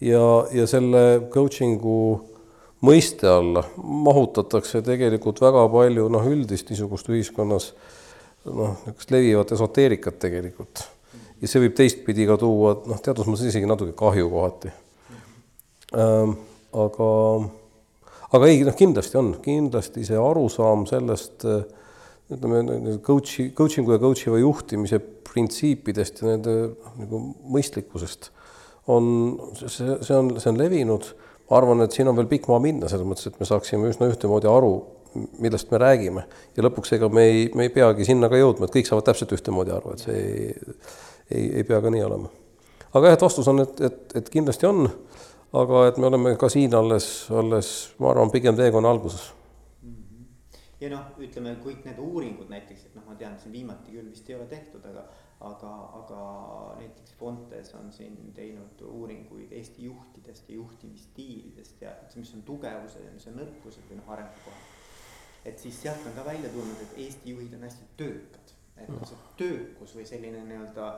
ja, 0.00 0.26
ja 0.54 0.66
selle 0.70 1.02
coaching'u 1.34 1.96
mõiste 2.82 3.28
alla 3.30 3.64
mahutatakse 3.82 4.82
tegelikult 4.82 5.42
väga 5.42 5.66
palju 5.70 6.08
noh, 6.10 6.30
üldist 6.30 6.70
niisugust 6.70 7.10
ühiskonnas 7.10 7.72
noh, 8.48 8.76
niisugust 8.86 9.14
levivat 9.14 9.54
esoteerikat 9.56 10.18
tegelikult. 10.22 10.84
ja 11.42 11.50
see 11.50 11.62
võib 11.64 11.76
teistpidi 11.78 12.26
ka 12.28 12.38
tuua 12.40 12.76
noh, 12.88 13.00
teatud 13.02 13.28
mõttes 13.30 13.50
isegi 13.50 13.68
natuke 13.68 13.94
kahju 13.98 14.30
kohati 14.32 14.72
ähm,. 15.98 16.36
aga, 16.72 17.08
aga 18.32 18.50
ei, 18.50 18.62
noh, 18.66 18.76
kindlasti 18.78 19.20
on, 19.20 19.32
kindlasti 19.44 20.06
see 20.08 20.18
arusaam 20.18 20.86
sellest 20.90 21.46
ütleme, 22.32 22.62
coach'i, 23.04 23.50
coaching'u 23.56 23.92
ja 23.92 24.00
coach'iva 24.00 24.38
juhtimise 24.40 25.00
printsiipidest 25.32 26.22
ja 26.22 26.30
nende 26.32 26.54
nagu 27.00 27.20
mõistlikkusest 27.52 28.30
on, 28.90 29.04
see, 29.60 29.98
see 30.02 30.16
on, 30.16 30.32
see 30.40 30.50
on 30.50 30.58
levinud 30.58 31.12
ma 31.52 31.58
arvan, 31.60 31.84
et 31.84 31.92
siin 31.92 32.08
on 32.08 32.16
veel 32.16 32.30
pikk 32.30 32.48
maa 32.48 32.62
minna, 32.64 32.88
selles 32.88 33.04
mõttes, 33.04 33.28
et 33.28 33.36
me 33.36 33.44
saaksime 33.44 33.90
üsna 33.92 34.08
ühtemoodi 34.08 34.48
aru, 34.48 34.72
millest 35.14 35.70
me 35.70 35.78
räägime. 35.78 36.24
ja 36.56 36.62
lõpuks 36.62 36.94
ega 36.96 37.08
me 37.08 37.24
ei, 37.28 37.50
me 37.54 37.68
ei 37.68 37.74
peagi 37.74 38.06
sinna 38.08 38.30
ka 38.32 38.40
jõudma, 38.40 38.68
et 38.68 38.76
kõik 38.76 38.88
saavad 38.88 39.08
täpselt 39.10 39.34
ühtemoodi 39.36 39.74
aru, 39.74 39.92
et 39.92 40.06
see 40.06 40.22
ei, 40.22 40.78
ei, 41.30 41.44
ei 41.60 41.64
pea 41.68 41.80
ka 41.82 41.92
nii 41.92 42.04
olema. 42.06 42.30
aga 42.92 43.06
jah, 43.06 43.18
et 43.18 43.26
vastus 43.26 43.48
on, 43.52 43.64
et, 43.66 43.84
et, 43.90 44.16
et 44.22 44.32
kindlasti 44.32 44.68
on, 44.68 44.86
aga 45.62 45.86
et 45.90 46.00
me 46.00 46.08
oleme 46.08 46.36
ka 46.40 46.50
siin 46.52 46.74
alles, 46.74 47.12
alles, 47.30 47.72
ma 47.98 48.12
arvan, 48.14 48.32
pigem 48.34 48.58
teekonna 48.58 48.90
alguses 48.90 49.32
ja 50.82 50.88
noh, 50.90 51.12
ütleme 51.22 51.54
kõik 51.62 51.84
need 51.86 51.98
uuringud 52.02 52.48
näiteks, 52.50 52.88
et 52.88 52.94
noh, 52.98 53.04
ma 53.06 53.14
tean, 53.14 53.36
siin 53.38 53.52
viimati 53.54 53.94
küll 53.94 54.08
vist 54.10 54.30
ei 54.30 54.34
ole 54.34 54.48
tehtud, 54.50 54.82
aga 54.90 55.04
aga, 55.42 55.70
aga 55.98 56.20
näiteks 56.78 57.14
Fontes 57.18 57.74
on 57.74 57.92
siin 57.92 58.16
teinud 58.34 58.82
uuringuid 58.86 59.52
Eesti 59.52 59.84
juhtidest 59.84 60.48
ja 60.48 60.54
juhtimisstiilidest 60.54 61.82
ja 61.82 61.94
mis 62.16 62.34
on 62.34 62.42
tugevused 62.42 63.04
ja 63.04 63.12
mis 63.14 63.26
on 63.30 63.38
nõrkused 63.40 63.88
või 63.90 63.98
noh, 63.98 64.12
arengukohad. 64.16 64.70
Et 65.44 65.58
siis 65.58 65.80
sealt 65.82 66.06
on 66.06 66.14
ka 66.16 66.24
välja 66.26 66.50
tulnud, 66.52 66.82
et 66.82 66.98
Eesti 67.06 67.34
juhid 67.34 67.54
on 67.56 67.66
hästi 67.66 67.88
töökad, 67.96 68.54
et 68.76 68.88
noh, 68.88 69.02
see 69.08 69.18
töökus 69.40 69.96
või 69.98 70.06
selline 70.08 70.44
nii-öelda 70.46 70.88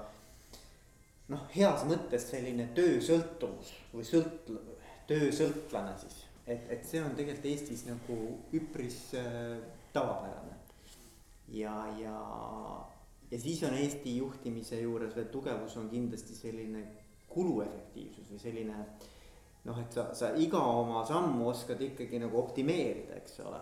noh, 1.33 1.47
heas 1.55 1.87
mõttes 1.89 2.29
selline 2.31 2.69
töösõltuvus 2.77 3.73
või 3.95 4.05
sõlt-, 4.09 4.53
töösõltlane 5.09 5.95
siis, 6.03 6.19
et, 6.47 6.69
et 6.77 6.85
see 6.85 7.03
on 7.05 7.17
tegelikult 7.17 7.49
Eestis 7.53 7.87
nagu 7.89 8.19
üpris 8.57 8.99
äh, 9.21 9.57
tavapärane. 9.97 10.59
ja, 11.49 11.77
ja 12.01 12.19
ja 13.31 13.41
siis 13.41 13.63
on 13.63 13.75
Eesti 13.75 14.17
juhtimise 14.17 14.81
juures 14.81 15.17
veel 15.17 15.27
tugevus 15.33 15.77
on 15.77 15.89
kindlasti 15.91 16.37
selline 16.37 16.85
kuluefektiivsus 17.29 18.29
või 18.31 18.39
selline 18.39 18.77
noh, 19.65 19.79
et 19.81 19.97
sa, 19.97 20.11
sa 20.15 20.31
iga 20.39 20.61
oma 20.61 21.03
sammu 21.09 21.49
oskad 21.51 21.81
ikkagi 21.83 22.21
nagu 22.23 22.39
optimeerida, 22.39 23.17
eks 23.19 23.41
ole. 23.43 23.61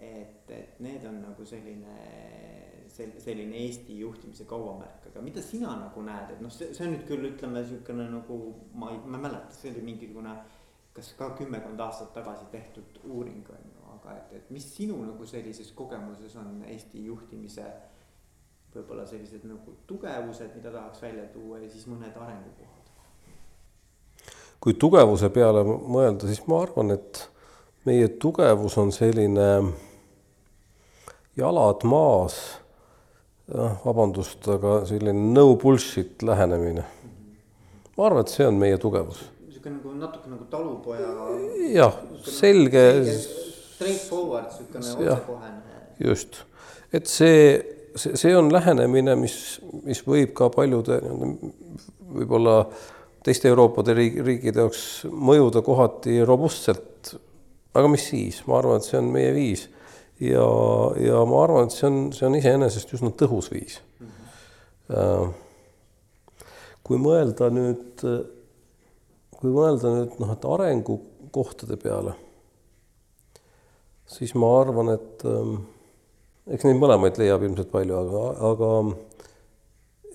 Et, 0.00 0.50
et 0.50 0.80
need 0.84 1.04
on 1.08 1.20
nagu 1.22 1.46
selline, 1.46 1.96
selline 2.88 3.62
Eesti 3.64 3.98
juhtimise 4.00 4.44
kaubamärk, 4.48 5.08
aga 5.10 5.24
mida 5.24 5.42
sina 5.44 5.74
nagu 5.80 6.04
näed, 6.04 6.36
et 6.36 6.44
noh, 6.44 6.52
see, 6.52 6.72
see 6.76 6.86
on 6.86 6.94
nüüd 6.94 7.08
küll 7.08 7.30
ütleme 7.30 7.60
niisugune 7.60 8.08
nagu 8.12 8.38
ma 8.74 8.92
ei, 8.94 9.00
ma 9.04 9.18
ei 9.18 9.26
mäleta, 9.28 9.56
see 9.56 9.72
oli 9.74 9.84
mingisugune 9.90 10.36
kas 10.96 11.10
ka 11.18 11.30
kümmekond 11.36 11.80
aastat 11.84 12.14
tagasi 12.16 12.46
tehtud 12.52 13.02
uuring 13.04 13.44
on 13.52 13.66
ju, 13.68 13.82
aga 13.98 14.14
et, 14.16 14.32
et 14.38 14.54
mis 14.54 14.64
sinu 14.76 14.96
nagu 15.04 15.26
sellises 15.28 15.68
kogemuses 15.76 16.38
on 16.40 16.62
Eesti 16.64 17.04
juhtimise 17.04 17.66
võib-olla 18.76 19.06
sellised 19.08 19.44
nagu 19.48 19.76
tugevused, 19.88 20.52
mida 20.56 20.72
tahaks 20.72 21.02
välja 21.02 21.26
tuua 21.32 21.60
ja 21.62 21.70
siis 21.72 21.86
mõned 21.88 22.16
arengukohad. 22.16 22.90
kui 24.60 24.74
tugevuse 24.74 25.28
peale 25.30 25.62
mõelda, 25.64 26.28
siis 26.28 26.42
ma 26.48 26.62
arvan, 26.64 26.90
et 26.96 27.20
meie 27.86 28.08
tugevus 28.22 28.76
on 28.80 28.92
selline 28.92 29.48
jalad 31.36 31.84
maas, 31.88 32.36
noh, 33.52 33.78
vabandust, 33.84 34.40
aga 34.56 34.80
selline 34.88 35.32
no 35.34 35.48
bullshit 35.60 36.24
lähenemine. 36.26 36.84
ma 37.96 38.06
arvan, 38.06 38.24
et 38.24 38.32
see 38.32 38.46
on 38.46 38.58
meie 38.60 38.78
tugevus. 38.80 39.22
niisugune 39.46 39.76
nagu 39.78 39.94
natuke 40.00 40.32
nagu 40.32 40.48
talupoja. 40.50 41.12
jah, 41.74 41.96
selge. 42.24 42.84
Straightforward, 43.76 44.50
niisugune 44.50 45.14
otsekohene. 45.14 45.80
just, 46.00 46.42
et 46.92 47.06
see 47.06 47.76
see, 47.96 48.16
see 48.16 48.36
on 48.36 48.50
lähenemine, 48.52 49.16
mis, 49.20 49.36
mis 49.84 50.02
võib 50.06 50.34
ka 50.36 50.50
paljude 50.52 51.00
võib-olla 52.16 52.58
teiste 53.26 53.50
Euroopa 53.50 53.82
riikide 53.96 54.62
jaoks 54.62 54.82
mõjuda 55.10 55.62
kohati 55.66 56.20
robustselt. 56.24 57.16
aga 57.76 57.88
mis 57.92 58.06
siis, 58.08 58.40
ma 58.48 58.60
arvan, 58.60 58.80
et 58.80 58.88
see 58.88 59.00
on 59.00 59.10
meie 59.12 59.32
viis 59.36 59.66
ja, 60.20 60.46
ja 61.02 61.24
ma 61.28 61.42
arvan, 61.44 61.66
et 61.66 61.76
see 61.76 61.88
on, 61.88 61.98
see 62.16 62.28
on 62.28 62.38
iseenesest 62.38 62.94
üsna 62.96 63.12
tõhus 63.12 63.50
viis. 63.52 63.80
-hmm. 64.00 65.34
kui 66.86 67.00
mõelda 67.02 67.50
nüüd, 67.50 68.04
kui 69.36 69.50
mõelda 69.50 69.90
nüüd 69.96 70.20
noh, 70.22 70.32
et 70.32 70.44
arengukohtade 70.46 71.76
peale, 71.82 72.14
siis 74.06 74.34
ma 74.38 74.52
arvan, 74.60 74.92
et 74.94 75.26
ähm, 75.26 75.56
eks 76.46 76.66
neid 76.66 76.78
mõlemaid 76.80 77.18
leiab 77.20 77.42
ilmselt 77.42 77.72
palju, 77.72 77.98
aga, 77.98 78.24
aga 78.50 78.70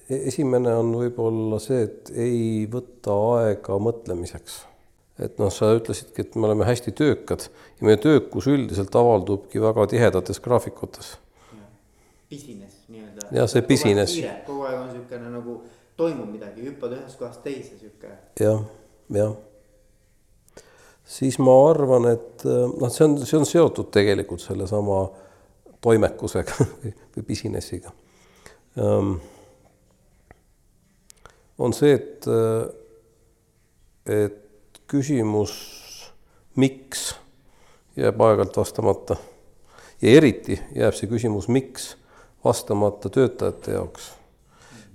e-, 0.08 0.24
esimene 0.32 0.74
on 0.80 0.94
võib-olla 0.96 1.60
see, 1.60 1.84
et 1.90 2.12
ei 2.16 2.68
võta 2.72 3.18
aega 3.36 3.80
mõtlemiseks. 3.84 4.62
Et 5.22 5.38
noh, 5.42 5.52
sa 5.54 5.72
ütlesidki, 5.78 6.26
et 6.26 6.36
me 6.36 6.50
oleme 6.50 6.66
hästi 6.68 6.94
töökad 6.98 7.48
ja 7.48 7.88
meie 7.88 8.00
töökus 8.02 8.48
üldiselt 8.52 8.96
avaldubki 8.96 9.62
väga 9.62 9.88
tihedates 9.94 10.42
graafikutes. 10.44 11.14
Business 12.32 12.84
nii-öelda. 12.88 13.28
jah, 13.36 13.50
see 13.52 13.64
business. 13.68 14.18
kogu 14.48 14.68
aeg 14.68 14.80
on 14.80 14.92
niisugune 14.92 15.32
nagu 15.34 15.58
toimub 16.00 16.30
midagi, 16.32 16.66
hüppad 16.70 16.96
ühest 16.98 17.20
kohast 17.20 17.44
teise 17.44 17.76
sihuke. 17.78 18.14
jah, 18.40 18.64
jah. 19.16 19.36
siis 21.04 21.40
ma 21.40 21.58
arvan, 21.70 22.08
et 22.16 22.48
noh, 22.48 22.88
see 22.90 23.08
on, 23.08 23.20
see 23.26 23.38
on 23.40 23.50
seotud 23.50 23.92
tegelikult 23.94 24.44
sellesama 24.44 25.04
äh, 25.04 25.28
toimekusega 25.82 26.68
või 27.16 27.26
business'iga. 27.28 27.92
Ehm, 28.80 29.16
on 31.62 31.76
see, 31.78 31.98
et, 31.98 32.28
et 34.10 34.41
küsimus, 34.92 35.54
miks 36.60 37.12
jääb 37.96 38.22
aeg-ajalt 38.22 38.58
vastamata 38.58 39.16
ja 40.02 40.18
eriti 40.18 40.60
jääb 40.76 40.96
see 40.98 41.10
küsimus, 41.12 41.48
miks 41.48 41.96
vastamata 42.44 43.10
töötajate 43.10 43.78
jaoks. 43.78 44.12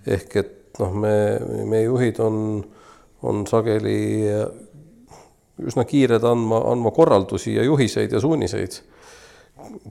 ehk 0.06 0.36
et 0.36 0.78
noh, 0.78 0.92
me, 0.92 1.14
meie 1.64 1.86
juhid 1.86 2.20
on, 2.20 2.36
on 3.22 3.46
sageli 3.46 3.98
üsna 5.64 5.86
kiired 5.88 6.24
andma, 6.26 6.60
andma 6.72 6.92
korraldusi 6.94 7.54
ja 7.54 7.64
juhiseid 7.64 8.12
ja 8.12 8.20
suuniseid. 8.20 8.82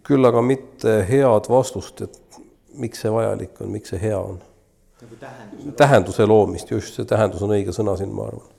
küll 0.05 0.25
aga 0.25 0.41
mitte 0.45 1.00
head 1.09 1.50
vastust, 1.50 2.01
et 2.01 2.41
miks 2.77 3.01
see 3.01 3.12
vajalik 3.12 3.62
on, 3.62 3.71
miks 3.74 3.89
see 3.93 4.01
hea 4.01 4.19
on. 4.19 4.38
nagu 5.01 5.15
tähenduse. 5.19 5.71
tähenduse 5.77 6.25
loomist, 6.25 6.71
just 6.71 6.93
see 6.93 7.05
tähendus 7.05 7.41
on 7.41 7.55
õige 7.57 7.74
sõna 7.74 7.97
siin, 7.97 8.13
ma 8.13 8.29
arvan. 8.29 8.54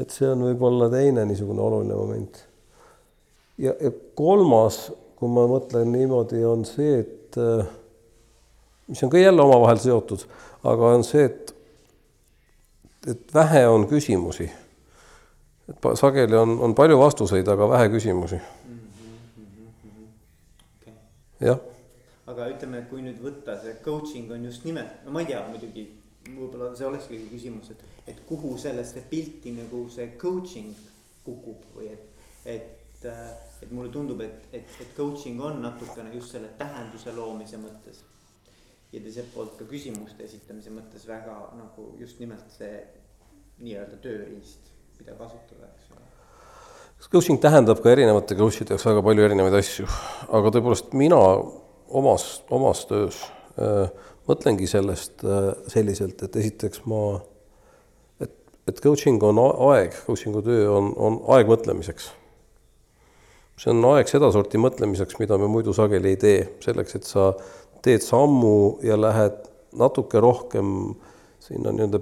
Et 0.00 0.10
see 0.10 0.26
on 0.26 0.42
võib-olla 0.48 0.88
teine 0.92 1.24
niisugune 1.28 1.62
oluline 1.62 1.94
moment. 1.94 2.44
ja, 3.58 3.74
ja 3.80 3.90
kolmas, 4.18 4.88
kui 5.16 5.30
ma 5.30 5.46
mõtlen 5.50 5.92
niimoodi, 5.94 6.42
on 6.44 6.64
see, 6.68 7.00
et 7.04 7.38
mis 8.88 9.02
on 9.02 9.10
ka 9.10 9.18
jälle 9.18 9.42
omavahel 9.42 9.78
seotud, 9.78 10.26
aga 10.64 10.90
on 10.96 11.04
see, 11.06 11.24
et, 11.24 11.54
et 13.06 13.34
vähe 13.34 13.66
on 13.68 13.86
küsimusi. 13.88 14.50
et 15.68 15.86
sageli 15.96 16.36
on, 16.36 16.58
on 16.60 16.74
palju 16.74 16.98
vastuseid, 16.98 17.48
aga 17.48 17.68
vähe 17.68 17.88
küsimusi. 17.88 18.40
jah. 21.40 21.60
aga 22.26 22.48
ütleme, 22.48 22.82
kui 22.90 23.02
nüüd 23.04 23.20
võtta 23.22 23.60
see 23.62 23.76
coaching 23.84 24.32
on 24.32 24.44
just 24.44 24.64
nimelt, 24.64 25.04
no 25.04 25.12
ma 25.12 25.22
ei 25.22 25.30
tea, 25.30 25.44
muidugi 25.48 25.86
võib-olla 26.30 26.72
see 26.76 26.88
olekski 26.88 27.20
küsimus, 27.30 27.70
et, 27.74 27.84
et 28.12 28.24
kuhu 28.28 28.54
sellesse 28.60 29.04
pilti 29.10 29.52
nagu 29.56 29.84
see 29.92 30.14
coaching 30.20 30.72
kukub 31.24 31.64
või 31.76 31.90
et, 31.92 32.26
et, 32.44 33.06
et 33.06 33.70
mulle 33.70 33.92
tundub, 33.92 34.20
et, 34.24 34.48
et, 34.52 34.76
et 34.80 34.96
coaching 34.96 35.40
on 35.44 35.60
natukene 35.64 36.12
just 36.16 36.34
selle 36.36 36.52
tähenduse 36.58 37.12
loomise 37.16 37.60
mõttes 37.60 38.02
ja 38.94 39.02
teiselt 39.02 39.32
poolt 39.34 39.56
ka 39.58 39.66
küsimuste 39.68 40.24
esitamise 40.26 40.72
mõttes 40.72 41.06
väga 41.08 41.34
nagu 41.58 41.90
just 41.98 42.20
nimelt 42.22 42.52
see 42.54 42.76
nii-öelda 43.64 43.98
tööriist, 44.02 44.70
mida 44.98 45.16
kasutada, 45.18 45.68
eks 45.74 45.92
ole. 45.94 46.02
Coaching 47.12 47.40
tähendab 47.42 47.82
ka 47.82 47.92
erinevate 47.92 48.36
coach 48.38 48.62
ide 48.62 48.74
jaoks 48.74 48.86
väga 48.88 49.02
palju 49.04 49.26
erinevaid 49.26 49.58
asju, 49.58 49.86
aga 50.34 50.52
tõepoolest 50.54 50.94
mina 50.96 51.18
omas, 51.94 52.24
omas 52.54 52.84
töös 52.90 53.18
äh, 53.58 53.90
mõtlengi 54.28 54.68
sellest 54.70 55.24
äh, 55.24 55.52
selliselt, 55.70 56.22
et 56.26 56.36
esiteks 56.40 56.84
ma, 56.90 57.20
et, 58.24 58.34
et 58.70 58.80
coaching 58.84 59.22
on 59.26 59.40
aeg, 59.44 59.96
coaching'u 60.06 60.42
töö 60.44 60.68
on, 60.72 60.92
on 60.96 61.18
aeg 61.36 61.50
mõtlemiseks. 61.50 62.10
see 63.60 63.70
on 63.70 63.84
aeg 63.92 64.08
sedasorti 64.10 64.58
mõtlemiseks, 64.58 65.18
mida 65.20 65.38
me 65.38 65.50
muidu 65.50 65.74
sageli 65.76 66.14
ei 66.14 66.20
tee, 66.20 66.40
selleks, 66.64 66.96
et 66.98 67.08
sa 67.08 67.32
teed 67.84 68.02
sammu 68.02 68.80
ja 68.82 68.96
lähed 69.00 69.44
natuke 69.78 70.20
rohkem 70.20 70.94
sinna 71.42 71.72
nii-öelda 71.74 72.00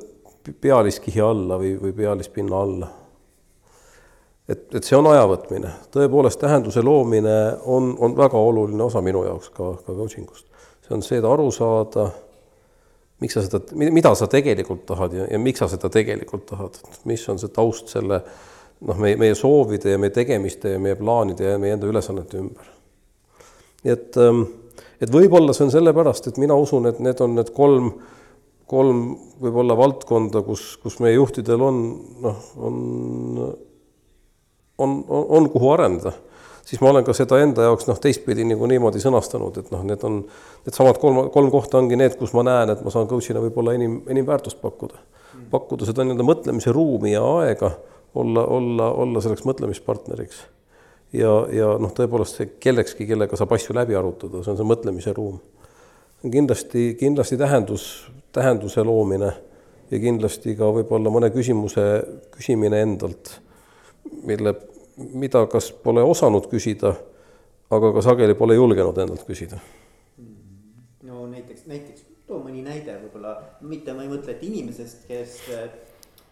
pealiskihi 0.61 1.21
alla 1.21 1.59
või, 1.59 1.75
või 1.81 1.93
pealispinna 1.97 2.61
alla. 2.61 2.89
et, 4.49 4.75
et 4.75 4.85
see 4.85 4.97
on 4.99 5.11
aja 5.11 5.27
võtmine, 5.27 5.75
tõepoolest 5.95 6.41
tähenduse 6.41 6.83
loomine 6.83 7.37
on, 7.67 7.95
on 7.99 8.17
väga 8.17 8.39
oluline 8.39 8.83
osa 8.85 9.03
minu 9.03 9.25
jaoks 9.27 9.51
ka, 9.51 9.75
ka 9.87 9.95
coaching 9.95 10.31
ust. 10.31 10.52
See 10.93 10.99
on 10.99 11.05
see, 11.07 11.19
et 11.21 11.29
aru 11.29 11.49
saada, 11.55 12.11
miks 13.23 13.37
sa 13.39 13.45
seda, 13.47 13.61
mida 13.73 14.13
sa 14.19 14.29
tegelikult 14.31 14.85
tahad 14.89 15.15
ja, 15.17 15.27
ja 15.31 15.39
miks 15.41 15.63
sa 15.63 15.71
seda 15.73 15.89
tegelikult 15.93 16.45
tahad, 16.51 16.77
mis 17.09 17.25
on 17.33 17.41
see 17.41 17.53
taust 17.55 17.93
selle 17.93 18.21
noh, 18.83 18.99
meie, 18.99 19.17
meie 19.21 19.37
soovide 19.39 19.95
ja 19.95 20.01
meie 20.01 20.13
tegemiste 20.13 20.75
ja 20.75 20.83
meie 20.83 20.99
plaanide 20.99 21.55
ja 21.55 21.61
meie 21.63 21.79
enda 21.79 21.89
ülesannete 21.89 22.41
ümber. 22.43 22.73
nii 23.83 23.95
et 23.95 24.19
ähm, 24.21 24.45
et 25.03 25.11
võib-olla 25.11 25.55
see 25.57 25.67
on 25.67 25.73
sellepärast, 25.75 26.29
et 26.29 26.41
mina 26.43 26.55
usun, 26.59 26.87
et 26.91 27.01
need 27.03 27.21
on 27.25 27.35
need 27.39 27.51
kolm, 27.57 27.93
kolm 28.71 29.05
võib-olla 29.43 29.77
valdkonda, 29.79 30.45
kus, 30.47 30.77
kus 30.83 31.01
meie 31.03 31.17
juhtidel 31.17 31.63
on 31.63 31.81
noh, 32.23 32.45
on, 32.59 32.77
on, 34.79 35.01
on, 35.09 35.25
on 35.41 35.49
kuhu 35.53 35.73
areneda 35.75 36.15
siis 36.73 36.81
ma 36.81 36.89
olen 36.89 37.05
ka 37.05 37.13
seda 37.13 37.37
enda 37.45 37.67
jaoks 37.67 37.85
noh, 37.85 37.99
teistpidi 38.01 38.47
nagu 38.49 38.65
niimoodi 38.71 39.01
sõnastanud, 39.03 39.59
et 39.61 39.67
noh, 39.75 39.83
need 39.85 40.05
on, 40.09 40.23
needsamad 40.65 40.97
kolm, 41.03 41.27
kolm 41.35 41.51
kohta 41.53 41.77
ongi 41.77 41.99
need, 42.01 42.17
kus 42.17 42.33
ma 42.33 42.47
näen, 42.49 42.73
et 42.73 42.81
ma 42.81 42.93
saan 42.95 43.11
coach'ina 43.11 43.43
võib-olla 43.45 43.75
enim, 43.77 43.99
enim 44.09 44.25
väärtust 44.25 44.63
pakkuda. 44.63 44.97
pakkuda 45.53 45.85
seda 45.85 46.07
nii-öelda 46.07 46.25
mõtlemise 46.25 46.73
ruumi 46.73 47.13
ja 47.13 47.21
aega, 47.43 47.75
olla, 48.17 48.47
olla, 48.57 48.89
olla 49.05 49.21
selleks 49.21 49.45
mõtlemispartneriks 49.45 50.41
ja, 51.13 51.33
ja 51.53 51.75
noh, 51.77 51.93
tõepoolest 51.93 52.41
see 52.41 52.51
kellekski, 52.63 53.07
kellega 53.11 53.37
saab 53.37 53.53
asju 53.53 53.77
läbi 53.77 53.97
arutada, 53.99 54.41
see 54.41 54.55
on 54.55 54.61
see 54.63 54.69
mõtlemise 54.73 55.13
ruum. 55.17 55.39
kindlasti, 56.25 56.95
kindlasti 56.97 57.37
tähendus, 57.37 57.87
tähenduse 58.33 58.85
loomine 58.89 59.33
ja 59.93 60.01
kindlasti 60.01 60.57
ka 60.57 60.73
võib-olla 60.73 61.13
mõne 61.13 61.29
küsimuse 61.35 61.87
küsimine 62.33 62.81
endalt, 62.87 63.37
mille, 64.25 64.57
mida 64.97 65.47
kas 65.51 65.71
pole 65.85 66.03
osanud 66.05 66.49
küsida, 66.51 66.95
aga 67.73 67.93
ka 67.97 68.03
sageli 68.05 68.35
pole 68.39 68.57
julgenud 68.59 68.99
endalt 68.99 69.25
küsida. 69.29 69.61
no 71.03 71.27
näiteks, 71.27 71.67
näiteks 71.67 72.05
too 72.27 72.41
mõni 72.43 72.63
näide 72.65 72.99
võib-olla, 73.05 73.37
mitte 73.61 73.95
ma 73.97 74.05
ei 74.05 74.13
mõtle, 74.13 74.37
et 74.37 74.45
inimesest, 74.47 75.07
kes 75.09 75.39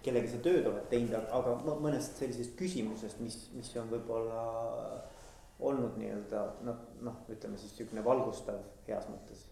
kellega 0.05 0.31
sa 0.31 0.41
tööd 0.45 0.67
oled 0.69 0.89
teinud, 0.93 1.17
aga 1.17 1.57
mõnest 1.81 2.21
sellisest 2.21 2.57
küsimusest, 2.59 3.21
mis, 3.21 3.37
mis 3.57 3.73
on 3.77 3.91
võib-olla 3.93 4.45
olnud 5.61 5.97
nii-öelda 6.01 6.45
noh, 6.65 6.85
noh, 7.05 7.23
ütleme 7.29 7.61
siis 7.61 7.75
niisugune 7.75 8.05
valgustav 8.05 8.63
heas 8.89 9.09
mõttes 9.13 9.50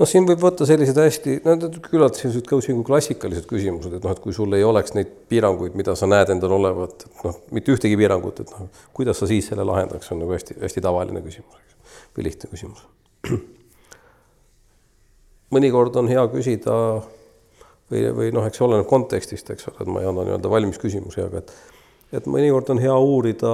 noh, 0.00 0.08
siin 0.10 0.26
võib 0.28 0.42
võtta 0.42 0.66
sellised 0.68 0.98
hästi, 0.98 1.36
no 1.44 1.56
küllalt 1.84 2.18
sellised 2.18 2.46
coaching'u 2.50 2.84
klassikalised 2.86 3.46
küsimused, 3.50 3.94
et 3.94 4.06
noh, 4.06 4.14
et 4.14 4.22
kui 4.22 4.34
sul 4.36 4.54
ei 4.56 4.64
oleks 4.66 4.96
neid 4.96 5.10
piiranguid, 5.30 5.76
mida 5.78 5.94
sa 5.98 6.08
näed 6.10 6.32
endal 6.34 6.56
olevat, 6.58 7.06
et 7.06 7.26
noh, 7.26 7.42
mitte 7.54 7.74
ühtegi 7.74 7.98
piirangut, 8.00 8.42
et 8.44 8.54
noh, 8.54 8.70
kuidas 8.96 9.20
sa 9.22 9.30
siis 9.30 9.50
selle 9.50 9.66
lahendaks, 9.66 10.10
on 10.14 10.22
nagu 10.24 10.34
hästi, 10.34 10.58
hästi 10.62 10.84
tavaline 10.84 11.22
küsimus, 11.24 11.84
või 12.16 12.28
lihtne 12.28 12.50
küsimus. 12.52 12.86
mõnikord 15.54 15.94
on 16.00 16.10
hea 16.10 16.24
küsida 16.32 16.74
või, 17.90 18.02
või 18.16 18.32
noh, 18.34 18.46
eks 18.48 18.62
oleneb 18.64 18.88
kontekstist, 18.90 19.50
eks 19.54 19.70
ole, 19.70 19.82
et 19.84 19.90
ma 19.90 20.02
ei 20.02 20.10
anna 20.10 20.26
nii-öelda 20.26 20.50
valmis 20.50 20.80
küsimusi, 20.82 21.22
aga 21.24 21.44
et 21.44 21.54
et 22.14 22.26
mõnikord 22.30 22.68
on 22.70 22.78
hea 22.78 22.94
uurida, 22.94 23.50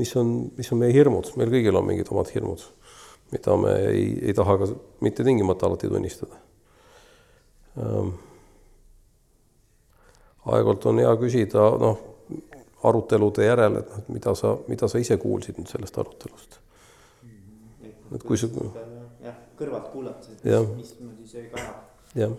mis 0.00 0.10
on, 0.18 0.32
mis 0.58 0.70
on 0.74 0.80
meie 0.80 0.94
hirmud, 0.94 1.30
meil 1.38 1.52
kõigil 1.52 1.78
on 1.78 1.86
mingid 1.86 2.10
omad 2.10 2.30
hirmud, 2.34 2.64
mida 3.32 3.56
me 3.56 3.74
ei, 3.90 4.04
ei 4.30 4.34
taha 4.34 4.58
ka 4.58 4.68
mitte 5.04 5.24
tingimata 5.24 5.66
alati 5.66 5.88
tunnistada 5.88 6.40
ähm,. 7.78 8.14
aeg-ajalt 10.48 10.86
on 10.88 11.02
hea 11.02 11.16
küsida, 11.20 11.64
noh, 11.82 11.98
arutelude 12.88 13.44
järel, 13.44 13.82
et 13.82 13.90
noh, 13.92 14.06
mida 14.14 14.34
sa, 14.38 14.54
mida 14.68 14.88
sa 14.88 15.00
ise 15.02 15.18
kuulsid 15.20 15.58
nüüd 15.60 15.68
sellest 15.68 15.98
arutelust 15.98 16.60
mm. 17.22 17.30
-hmm. 17.30 18.14
et 18.16 18.22
kui 18.22 18.38
sa. 18.38 18.48
jah, 19.24 19.42
kõrvalt 19.58 19.90
kuulates, 19.92 20.30
et 20.38 20.76
mismoodi 20.76 21.28
see 21.28 21.50
kajab. 21.52 21.82
jah 22.14 22.38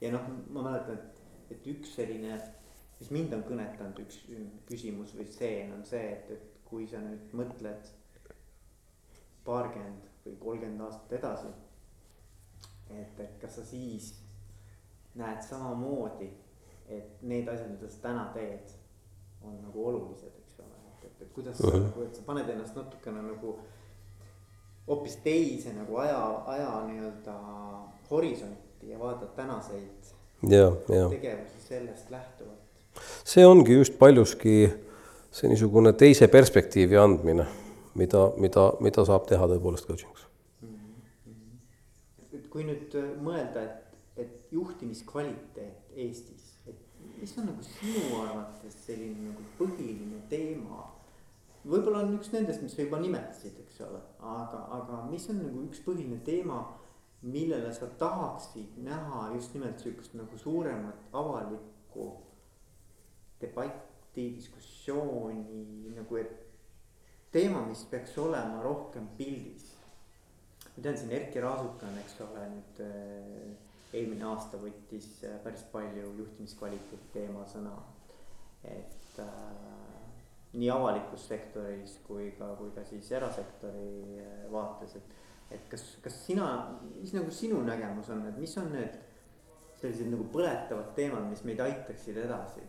ja 0.00 0.12
noh, 0.14 0.28
ma 0.54 0.62
mäletan, 0.62 0.98
et, 0.98 1.22
et 1.54 1.66
üks 1.72 1.94
selline, 1.98 2.38
mis 3.00 3.10
mind 3.14 3.34
on 3.36 3.44
kõnetanud, 3.48 3.98
üks 4.04 4.20
küsimus 4.68 5.14
või 5.18 5.26
stseen 5.30 5.74
on 5.74 5.84
see, 5.88 6.04
et, 6.14 6.30
et 6.36 6.60
kui 6.68 6.86
sa 6.90 7.00
nüüd 7.02 7.34
mõtled 7.38 7.90
paarkümmend 9.48 10.04
või 10.26 10.36
kolmkümmend 10.44 10.84
aastat 10.86 11.16
edasi. 11.18 11.48
et, 12.90 13.20
et 13.20 13.38
kas 13.40 13.56
sa 13.56 13.64
siis 13.64 14.12
näed 15.18 15.42
samamoodi, 15.42 16.28
et 16.88 17.22
need 17.22 17.48
asjad, 17.48 17.72
mida 17.72 17.88
sa 17.88 18.02
täna 18.02 18.28
teed, 18.34 18.70
on 19.44 19.58
nagu 19.62 19.88
olulised, 19.88 20.32
eks 20.40 20.60
ole, 20.62 20.78
et, 20.92 21.04
et, 21.10 21.22
et 21.22 21.32
kuidas 21.34 21.58
sa 21.58 21.72
nagu, 21.74 22.04
et 22.06 22.14
sa 22.16 22.24
paned 22.26 22.48
ennast 22.54 22.76
natukene 22.78 23.22
nagu 23.22 23.58
hoopis 24.88 25.18
teise 25.24 25.74
nagu 25.76 26.00
aja, 26.00 26.20
aja 26.54 26.70
nii-öelda 26.88 27.36
horisonti 28.10 28.90
ja 28.90 28.98
vaatad 28.98 29.34
tänaseid 29.36 30.12
ja, 30.48 30.72
ja. 30.96 31.08
tegevusi 31.08 31.60
sellest 31.68 32.10
lähtuvalt. 32.10 32.58
see 33.24 33.46
ongi 33.46 33.72
just 33.72 33.98
paljuski 33.98 34.72
see 35.30 35.48
niisugune 35.50 35.92
teise 35.92 36.28
perspektiivi 36.28 36.96
andmine, 36.96 37.46
mida, 37.94 38.32
mida, 38.36 38.72
mida 38.80 39.04
saab 39.04 39.26
teha 39.30 39.48
tõepoolest 39.50 39.88
coaching'us 39.88 40.26
mm. 40.62 40.74
-hmm. 41.26 42.48
kui 42.50 42.64
nüüd 42.64 42.94
äh, 42.98 43.10
mõelda, 43.22 43.64
et, 43.64 43.98
et 44.16 44.52
juhtimiskvaliteet 44.52 45.96
Eestis, 45.96 46.54
et 46.66 46.80
mis 47.20 47.38
on 47.38 47.50
nagu 47.52 47.62
sinu 47.62 48.22
arvates 48.22 48.78
selline 48.86 49.30
nagu 49.30 49.44
põhiline 49.58 50.22
teema? 50.28 50.94
võib-olla 51.68 52.04
on 52.04 52.14
üks 52.16 52.32
nendest, 52.32 52.62
mis 52.62 52.74
sa 52.74 52.82
juba 52.82 53.00
nimetasid, 53.02 53.56
eks 53.60 53.80
ole, 53.84 54.00
aga, 54.20 54.60
aga 54.78 55.06
mis 55.10 55.28
on 55.30 55.42
nagu 55.42 55.64
üks 55.68 55.82
põhiline 55.84 56.20
teema 56.24 56.62
millele 57.22 57.72
sa 57.72 57.86
tahaksid 57.86 58.76
näha 58.76 59.30
just 59.34 59.54
nimelt 59.54 59.78
sihukest 59.78 60.14
nagu 60.14 60.38
suuremat 60.38 60.94
avalikku 61.12 62.16
debatti, 63.40 64.34
diskussiooni 64.36 65.94
nagu, 65.94 66.16
et 66.16 66.47
teema, 67.32 67.62
mis 67.66 67.84
peaks 67.90 68.16
olema 68.18 68.62
rohkem 68.62 69.08
pildis. 69.18 69.74
ma 70.76 70.82
tean 70.82 70.98
siin 70.98 71.12
Erkki 71.12 71.40
Raasuk 71.42 71.82
on, 71.82 71.98
eks 72.02 72.20
ole, 72.24 72.44
nüüd 72.54 72.82
äh, 72.84 73.48
eelmine 73.92 74.28
aasta 74.30 74.60
võttis 74.60 75.08
äh, 75.26 75.38
päris 75.44 75.64
palju 75.72 76.12
juhtimiskvaliteedi 76.20 77.12
teemal 77.12 77.48
sõna. 77.50 77.74
et 78.64 79.20
äh, 79.22 79.98
nii 80.58 80.70
avalikus 80.72 81.28
sektoris 81.28 81.98
kui 82.06 82.30
ka, 82.38 82.54
kui 82.58 82.70
ka 82.74 82.84
siis 82.88 83.10
erasektori 83.12 84.18
äh, 84.22 84.46
vaates, 84.52 84.96
et, 84.96 85.18
et 85.56 85.68
kas, 85.70 85.84
kas 86.04 86.16
sina, 86.26 86.48
mis 86.96 87.12
nagu 87.16 87.30
sinu 87.34 87.60
nägemus 87.66 88.10
on, 88.14 88.24
et 88.28 88.40
mis 88.40 88.56
on 88.60 88.72
need 88.72 88.96
sellised 89.78 90.10
nagu 90.10 90.24
põletavad 90.32 90.90
teemad, 90.96 91.28
mis 91.30 91.44
meid 91.46 91.60
aitaksid 91.62 92.16
edasi 92.24 92.64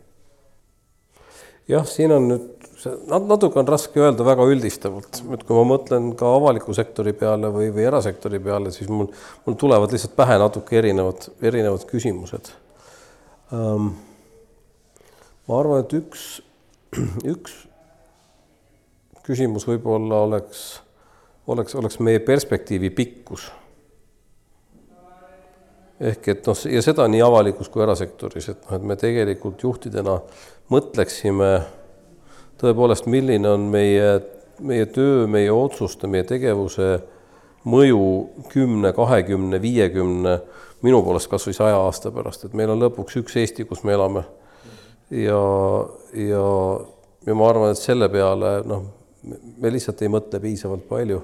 jah, 1.70 1.86
siin 1.88 2.14
on 2.16 2.28
nüüd 2.32 2.60
natuke 3.28 3.60
on 3.60 3.68
raske 3.68 4.00
öelda 4.00 4.24
väga 4.24 4.46
üldistavalt, 4.48 5.22
et 5.36 5.44
kui 5.44 5.58
ma 5.58 5.66
mõtlen 5.74 6.12
ka 6.20 6.30
avaliku 6.38 6.74
sektori 6.76 7.14
peale 7.18 7.52
või, 7.52 7.70
või 7.76 7.88
erasektori 7.90 8.40
peale, 8.44 8.72
siis 8.72 8.90
mul, 8.92 9.10
mul 9.46 9.58
tulevad 9.60 9.92
lihtsalt 9.92 10.16
pähe 10.16 10.38
natuke 10.40 10.80
erinevad, 10.80 11.28
erinevad 11.44 11.84
küsimused 11.90 12.54
um,. 13.52 13.92
ma 15.50 15.60
arvan, 15.60 15.84
et 15.84 15.96
üks, 15.98 16.28
üks 17.36 17.58
küsimus 19.28 19.68
võib-olla 19.68 20.24
oleks, 20.30 20.64
oleks, 21.52 21.76
oleks 21.78 22.00
meie 22.06 22.22
perspektiivi 22.24 22.94
pikkus 22.96 23.50
ehk 26.00 26.28
et 26.32 26.48
noh, 26.48 26.58
ja 26.72 26.82
seda 26.84 27.08
nii 27.12 27.22
avalikus 27.24 27.70
kui 27.72 27.84
erasektoris, 27.84 28.50
et 28.54 28.62
noh, 28.66 28.78
et 28.78 28.88
me 28.92 28.98
tegelikult 29.00 29.64
juhtidena 29.64 30.20
mõtleksime 30.72 31.52
tõepoolest, 32.60 33.08
milline 33.12 33.50
on 33.52 33.68
meie, 33.72 34.20
meie 34.64 34.88
töö, 34.94 35.26
meie 35.32 35.52
otsuste, 35.52 36.08
meie 36.08 36.26
tegevuse 36.28 36.98
mõju 37.70 38.04
kümne, 38.54 38.94
kahekümne, 38.96 39.60
viiekümne, 39.62 40.36
minu 40.86 41.02
poolest 41.04 41.28
kas 41.32 41.48
või 41.48 41.58
saja 41.58 41.80
aasta 41.84 42.12
pärast, 42.16 42.46
et 42.48 42.56
meil 42.56 42.72
on 42.72 42.80
lõpuks 42.80 43.20
üks 43.20 43.36
Eesti, 43.42 43.68
kus 43.68 43.84
me 43.84 43.96
elame. 43.98 44.24
ja, 45.12 45.42
ja, 46.16 46.46
ja 47.28 47.36
ma 47.36 47.50
arvan, 47.50 47.74
et 47.74 47.82
selle 47.82 48.08
peale 48.10 48.60
noh, 48.68 48.86
me 49.60 49.72
lihtsalt 49.74 50.02
ei 50.06 50.12
mõtle 50.12 50.40
piisavalt 50.40 50.86
palju 50.88 51.20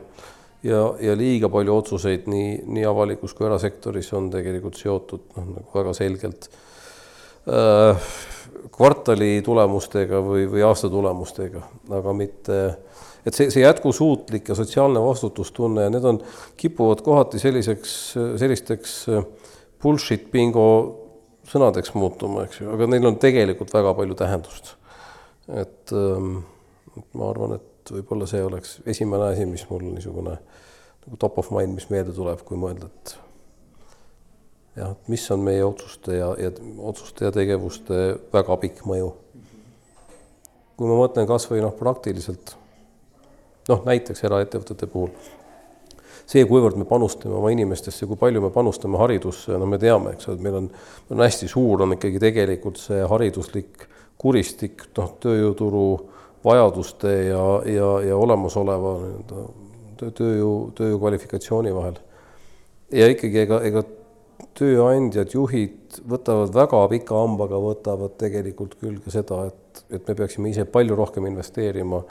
ja, 0.65 0.82
ja 1.01 1.15
liiga 1.17 1.49
palju 1.54 1.75
otsuseid 1.80 2.30
nii, 2.32 2.51
nii 2.78 2.86
avalikus 2.89 3.36
kui 3.38 3.47
erasektoris 3.47 4.12
on 4.17 4.30
tegelikult 4.34 4.80
seotud 4.80 5.28
noh, 5.38 5.49
nagu 5.58 5.78
väga 5.78 5.93
selgelt 5.97 6.49
äh, 7.49 8.08
kvartali 8.75 9.39
tulemustega 9.45 10.19
või, 10.25 10.45
või 10.51 10.63
aasta 10.65 10.89
tulemustega, 10.91 11.62
aga 11.95 12.13
mitte, 12.17 12.60
et 13.25 13.38
see, 13.38 13.49
see 13.54 13.63
jätkusuutlik 13.63 14.49
ja 14.51 14.58
sotsiaalne 14.58 15.01
vastutustunne 15.04 15.88
ja 15.88 15.93
need 15.93 16.08
on, 16.08 16.19
kipuvad 16.60 17.04
kohati 17.06 17.39
selliseks, 17.41 17.95
sellisteks 18.41 18.97
bullshit 19.82 20.30
bingo 20.34 20.67
sõnadeks 21.49 21.93
muutuma, 21.95 22.47
eks 22.47 22.63
ju, 22.63 22.71
aga 22.73 22.89
neil 22.89 23.06
on 23.06 23.19
tegelikult 23.21 23.73
väga 23.73 23.93
palju 23.97 24.17
tähendust. 24.17 24.75
et 25.45 25.91
ähm, 25.93 26.39
ma 27.13 27.30
arvan, 27.30 27.60
et 27.60 27.75
võib-olla 27.93 28.28
see 28.30 28.43
oleks 28.43 28.80
esimene 28.86 29.32
asi, 29.32 29.45
mis 29.50 29.65
mul 29.69 29.84
niisugune 29.89 30.38
nagu 31.06 31.19
top 31.21 31.38
of 31.41 31.52
mind, 31.54 31.76
mis 31.78 31.89
meelde 31.91 32.15
tuleb, 32.15 32.41
kui 32.48 32.58
mõelda, 32.58 32.89
et 32.89 33.15
jah, 34.80 34.91
et 34.95 35.12
mis 35.12 35.26
on 35.32 35.45
meie 35.45 35.63
otsuste 35.65 36.17
ja, 36.17 36.32
ja 36.41 36.52
otsuste 36.89 37.28
ja 37.28 37.32
tegevuste 37.36 38.02
väga 38.34 38.58
pikk 38.63 38.84
mõju. 38.89 39.13
kui 40.76 40.89
ma 40.89 40.98
mõtlen 41.00 41.28
kasvõi 41.30 41.62
noh, 41.63 41.76
praktiliselt 41.78 42.56
noh, 43.69 43.86
näiteks 43.86 44.26
eraettevõtete 44.28 44.89
puhul 44.91 45.13
see, 46.26 46.43
kuivõrd 46.50 46.78
me 46.80 46.88
panustame 46.89 47.38
oma 47.38 47.52
inimestesse, 47.54 48.08
kui 48.10 48.17
palju 48.19 48.41
me 48.41 48.52
panustame 48.54 48.98
haridusse, 48.98 49.58
no 49.62 49.67
me 49.69 49.80
teame, 49.82 50.15
eks 50.15 50.30
ole, 50.30 50.39
et 50.39 50.45
meil 50.45 50.58
on, 50.62 50.69
on 51.13 51.21
hästi 51.21 51.50
suur, 51.52 51.86
on 51.86 51.95
ikkagi 51.98 52.21
tegelikult 52.24 52.82
see 52.82 53.04
hariduslik 53.06 53.86
kuristik, 54.21 54.88
noh, 54.98 55.12
tööjõuturu 55.21 55.86
vajaduste 56.45 57.12
ja, 57.29 57.43
ja, 57.69 57.91
ja 58.10 58.17
olemasoleva 58.17 58.95
nii-öelda 59.01 59.45
tööjõu, 60.15 60.55
tööjõu 60.75 60.99
kvalifikatsiooni 61.01 61.73
vahel. 61.75 61.99
ja 62.93 63.08
ikkagi 63.12 63.41
ega, 63.45 63.62
ega 63.65 63.84
tööandjad, 64.55 65.34
juhid 65.34 65.99
võtavad 66.08 66.53
väga 66.55 66.86
pika 66.91 67.17
hambaga, 67.19 67.60
võtavad 67.62 68.15
tegelikult 68.19 68.77
küll 68.79 68.99
ka 69.03 69.13
seda, 69.13 69.45
et, 69.49 69.84
et 69.97 70.08
me 70.08 70.15
peaksime 70.15 70.51
ise 70.51 70.65
palju 70.69 70.95
rohkem 70.97 71.27
investeerima 71.29 72.01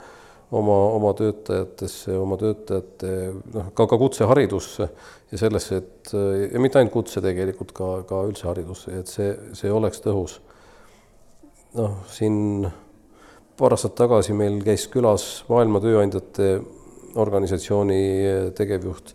oma, 0.51 0.77
oma 0.97 1.13
töötajatesse, 1.17 2.15
oma 2.21 2.37
töötajate 2.41 3.11
noh, 3.53 3.69
ka, 3.77 3.87
ka 3.89 3.99
kutseharidusse 4.01 4.89
ja 5.31 5.41
sellesse, 5.41 5.81
et 5.81 6.15
ja 6.53 6.61
mitte 6.61 6.81
ainult 6.81 6.93
kutse 6.93 7.23
tegelikult 7.23 7.73
ka, 7.75 7.91
ka 8.09 8.23
üldse 8.29 8.49
haridusse, 8.49 8.93
et 9.01 9.11
see, 9.11 9.31
see 9.57 9.73
oleks 9.73 10.03
tõhus. 10.05 10.39
noh, 11.75 11.97
siin 12.07 12.67
paar 13.57 13.75
aastat 13.75 13.95
tagasi 13.95 14.35
meil 14.35 14.59
käis 14.65 14.87
külas 14.91 15.45
Maailma 15.49 15.79
Tööandjate 15.83 16.49
Organisatsiooni 17.15 18.01
tegevjuht 18.57 19.13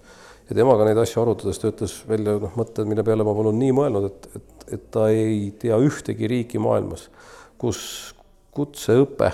ja 0.49 0.57
temaga 0.57 0.87
neid 0.89 0.99
asju 1.03 1.23
arutades 1.23 1.61
töötas 1.63 1.99
välja 2.09 2.39
noh, 2.41 2.55
mõtted, 2.59 2.89
mille 2.89 3.05
peale 3.07 3.27
ma 3.27 3.35
polnud 3.37 3.59
nii 3.59 3.75
mõelnud, 3.77 4.09
et, 4.09 4.31
et, 4.41 4.65
et 4.77 4.89
ta 4.95 5.11
ei 5.13 5.53
tea 5.61 5.79
ühtegi 5.85 6.31
riiki 6.31 6.63
maailmas, 6.63 7.07
kus 7.61 7.83
kutseõpe 8.57 9.31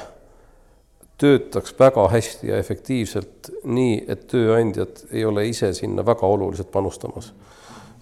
töötaks 1.16 1.72
väga 1.78 2.04
hästi 2.12 2.50
ja 2.50 2.58
efektiivselt 2.60 3.50
nii, 3.64 4.02
et 4.12 4.26
tööandjad 4.28 5.06
ei 5.12 5.24
ole 5.24 5.46
ise 5.48 5.72
sinna 5.76 6.04
väga 6.04 6.28
oluliselt 6.28 6.68
panustamas. 6.74 7.30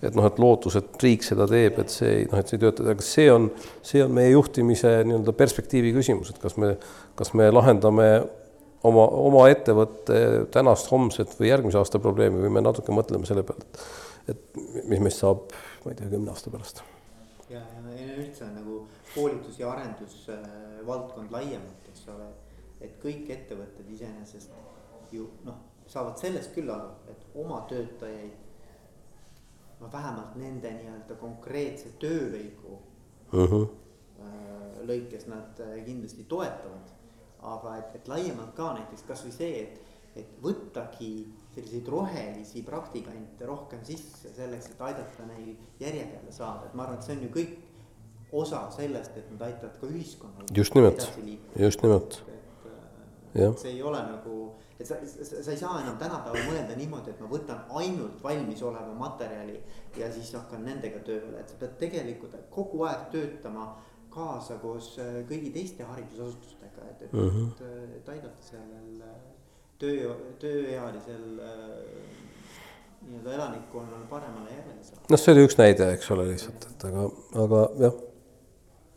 Et 0.04 0.16
noh, 0.16 0.26
et 0.28 0.38
lootus, 0.42 0.76
et 0.80 1.02
riik 1.02 1.24
seda 1.26 1.46
teeb, 1.50 1.78
et 1.82 1.92
see 1.92 2.24
noh, 2.30 2.38
et 2.40 2.50
see 2.50 2.58
ei 2.58 2.62
tööta, 2.64 2.86
aga 2.92 3.04
see 3.04 3.26
on, 3.32 3.50
see 3.84 4.02
on 4.04 4.14
meie 4.14 4.32
juhtimise 4.34 4.96
nii-öelda 5.08 5.34
perspektiivi 5.36 5.92
küsimus, 5.96 6.32
et 6.34 6.40
kas 6.42 6.58
me, 6.60 6.74
kas 7.18 7.32
me 7.38 7.48
lahendame 7.52 8.08
oma, 8.84 9.06
oma 9.28 9.46
ettevõtte 9.52 10.18
tänast, 10.54 10.90
homset 10.92 11.34
või 11.38 11.50
järgmise 11.50 11.80
aasta 11.80 12.00
probleemi 12.02 12.42
või 12.44 12.52
me 12.58 12.64
natuke 12.64 12.94
mõtleme 12.94 13.28
selle 13.28 13.44
peale, 13.46 13.64
et, 13.64 14.34
et 14.34 14.62
mis 14.90 15.02
meist 15.02 15.22
saab, 15.22 15.46
ma 15.84 15.92
ei 15.92 16.00
tea, 16.00 16.10
kümne 16.12 16.32
aasta 16.34 16.52
pärast. 16.54 16.84
ja, 17.48 17.62
ja 17.62 18.16
üldse 18.18 18.48
nagu 18.52 18.84
koolitus 19.14 19.60
ja 19.60 19.70
arendusvaldkond 19.72 21.28
äh, 21.28 21.34
laiemalt, 21.38 21.90
eks 21.92 22.08
ole, 22.14 22.30
et 22.84 22.98
kõik 23.02 23.30
ettevõtted 23.32 23.92
iseenesest 23.94 24.52
ju 25.14 25.28
noh, 25.46 25.60
saavad 25.90 26.18
sellest 26.18 26.54
küll 26.56 26.70
aru, 26.72 26.90
et 27.12 27.38
oma 27.38 27.60
töötajaid 27.70 28.43
no 29.84 29.92
vähemalt 29.92 30.34
nende 30.40 30.72
nii-öelda 30.80 31.20
konkreetse 31.20 31.92
töölõigu 32.00 32.74
uh 32.74 33.52
-huh. 33.52 33.68
lõikes 34.88 35.28
nad 35.28 35.60
äh, 35.60 35.78
kindlasti 35.84 36.24
toetavad 36.28 36.94
aga 37.44 37.78
et, 37.80 37.96
et 37.98 38.08
laiemalt 38.08 38.54
ka 38.56 38.72
näiteks 38.78 39.04
kasvõi 39.08 39.32
see, 39.34 39.64
et, 39.64 39.80
et 40.22 40.36
võttagi 40.42 41.10
selliseid 41.54 41.88
rohelisi 41.92 42.64
praktikante 42.66 43.48
rohkem 43.48 43.82
sisse 43.86 44.32
selleks, 44.34 44.72
et 44.72 44.82
aidata 44.88 45.28
neil 45.28 45.54
järje 45.82 46.06
peale 46.12 46.34
saada, 46.34 46.68
et 46.68 46.74
ma 46.74 46.86
arvan, 46.86 47.00
et 47.00 47.06
see 47.06 47.16
on 47.16 47.26
ju 47.26 47.32
kõik 47.34 47.56
osa 48.34 48.64
sellest, 48.74 49.18
et 49.20 49.28
nad 49.34 49.44
aitavad 49.50 49.76
ka 49.80 49.90
ühiskonnal. 49.90 50.48
just 50.56 50.74
nimelt, 50.78 51.08
just 51.60 51.84
nimelt. 51.84 52.22
See 53.34 53.72
ei 53.74 53.82
ole 53.82 54.02
nagu, 54.06 54.52
et 54.78 54.86
sa, 54.86 54.98
sa, 55.04 55.50
ei 55.50 55.58
saa 55.58 55.80
enam 55.82 55.96
tänapäeval 55.98 56.46
mõelda 56.48 56.76
niimoodi, 56.78 57.14
et 57.14 57.22
ma 57.22 57.30
võtan 57.30 57.64
ainult 57.80 58.22
valmisoleva 58.22 58.94
materjali 58.98 59.58
ja 59.98 60.10
siis 60.12 60.32
hakkan 60.36 60.64
nendega 60.66 61.02
tööle, 61.06 61.40
et 61.40 61.50
sa 61.50 61.58
pead 61.60 61.76
tegelikult 61.82 62.36
kogu 62.54 62.84
aeg 62.88 63.08
töötama 63.14 63.72
kaasa 64.14 64.58
koos 64.62 64.94
äh, 65.02 65.22
kõigi 65.28 65.50
teiste 65.54 65.86
haridusasutustega, 65.88 66.90
et, 66.90 67.06
et 67.08 67.12
mm, 67.12 67.30
-hmm. 67.30 67.96
et, 67.96 68.08
aidata 68.08 68.46
sellel 68.46 69.02
äh, 69.02 69.16
töö, 69.78 70.14
tööealisel 70.38 71.40
äh, 71.42 72.24
nii-öelda 73.04 73.34
elanikkonnal 73.34 74.06
paremale 74.10 74.50
järjele 74.50 74.82
saada. 74.84 75.06
noh, 75.10 75.20
see 75.20 75.34
oli 75.34 75.46
üks 75.48 75.58
näide, 75.60 75.90
eks 75.96 76.10
ole, 76.14 76.28
lihtsalt, 76.30 76.68
et 76.70 76.86
aga, 76.90 77.08
aga 77.44 77.62
jah. 77.84 78.02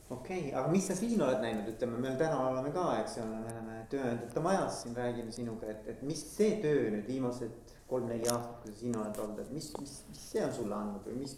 Okei 0.10 0.40
okay,, 0.40 0.54
aga 0.54 0.68
mis 0.72 0.88
sa 0.88 0.96
siin 0.96 1.22
oled 1.22 1.42
näinud, 1.44 1.72
ütleme, 1.74 2.00
meil 2.04 2.20
täna 2.20 2.40
oleme 2.50 2.72
ka, 2.76 2.86
eks 3.02 3.18
ole, 3.24 3.42
me 3.42 3.52
oleme 3.54 3.82
tööandjate 3.92 4.44
majas 4.44 4.84
siin 4.84 4.96
räägime 4.98 5.34
sinuga, 5.36 5.72
et, 5.74 5.88
et 5.96 6.06
mis 6.08 6.22
see 6.36 6.58
töö 6.64 6.88
nüüd 6.94 7.10
viimased 7.10 7.76
kolm-neli 7.88 8.28
aastat, 8.32 8.62
kui 8.64 8.74
sa 8.74 8.80
siin 8.82 8.96
oled 9.00 9.20
olnud, 9.24 9.44
et 9.44 9.52
mis, 9.56 9.70
mis, 9.82 10.00
mis 10.12 10.24
see 10.32 10.44
on 10.44 10.56
sulle 10.56 10.76
andnud 10.76 11.06
või 11.08 11.22
mis 11.24 11.38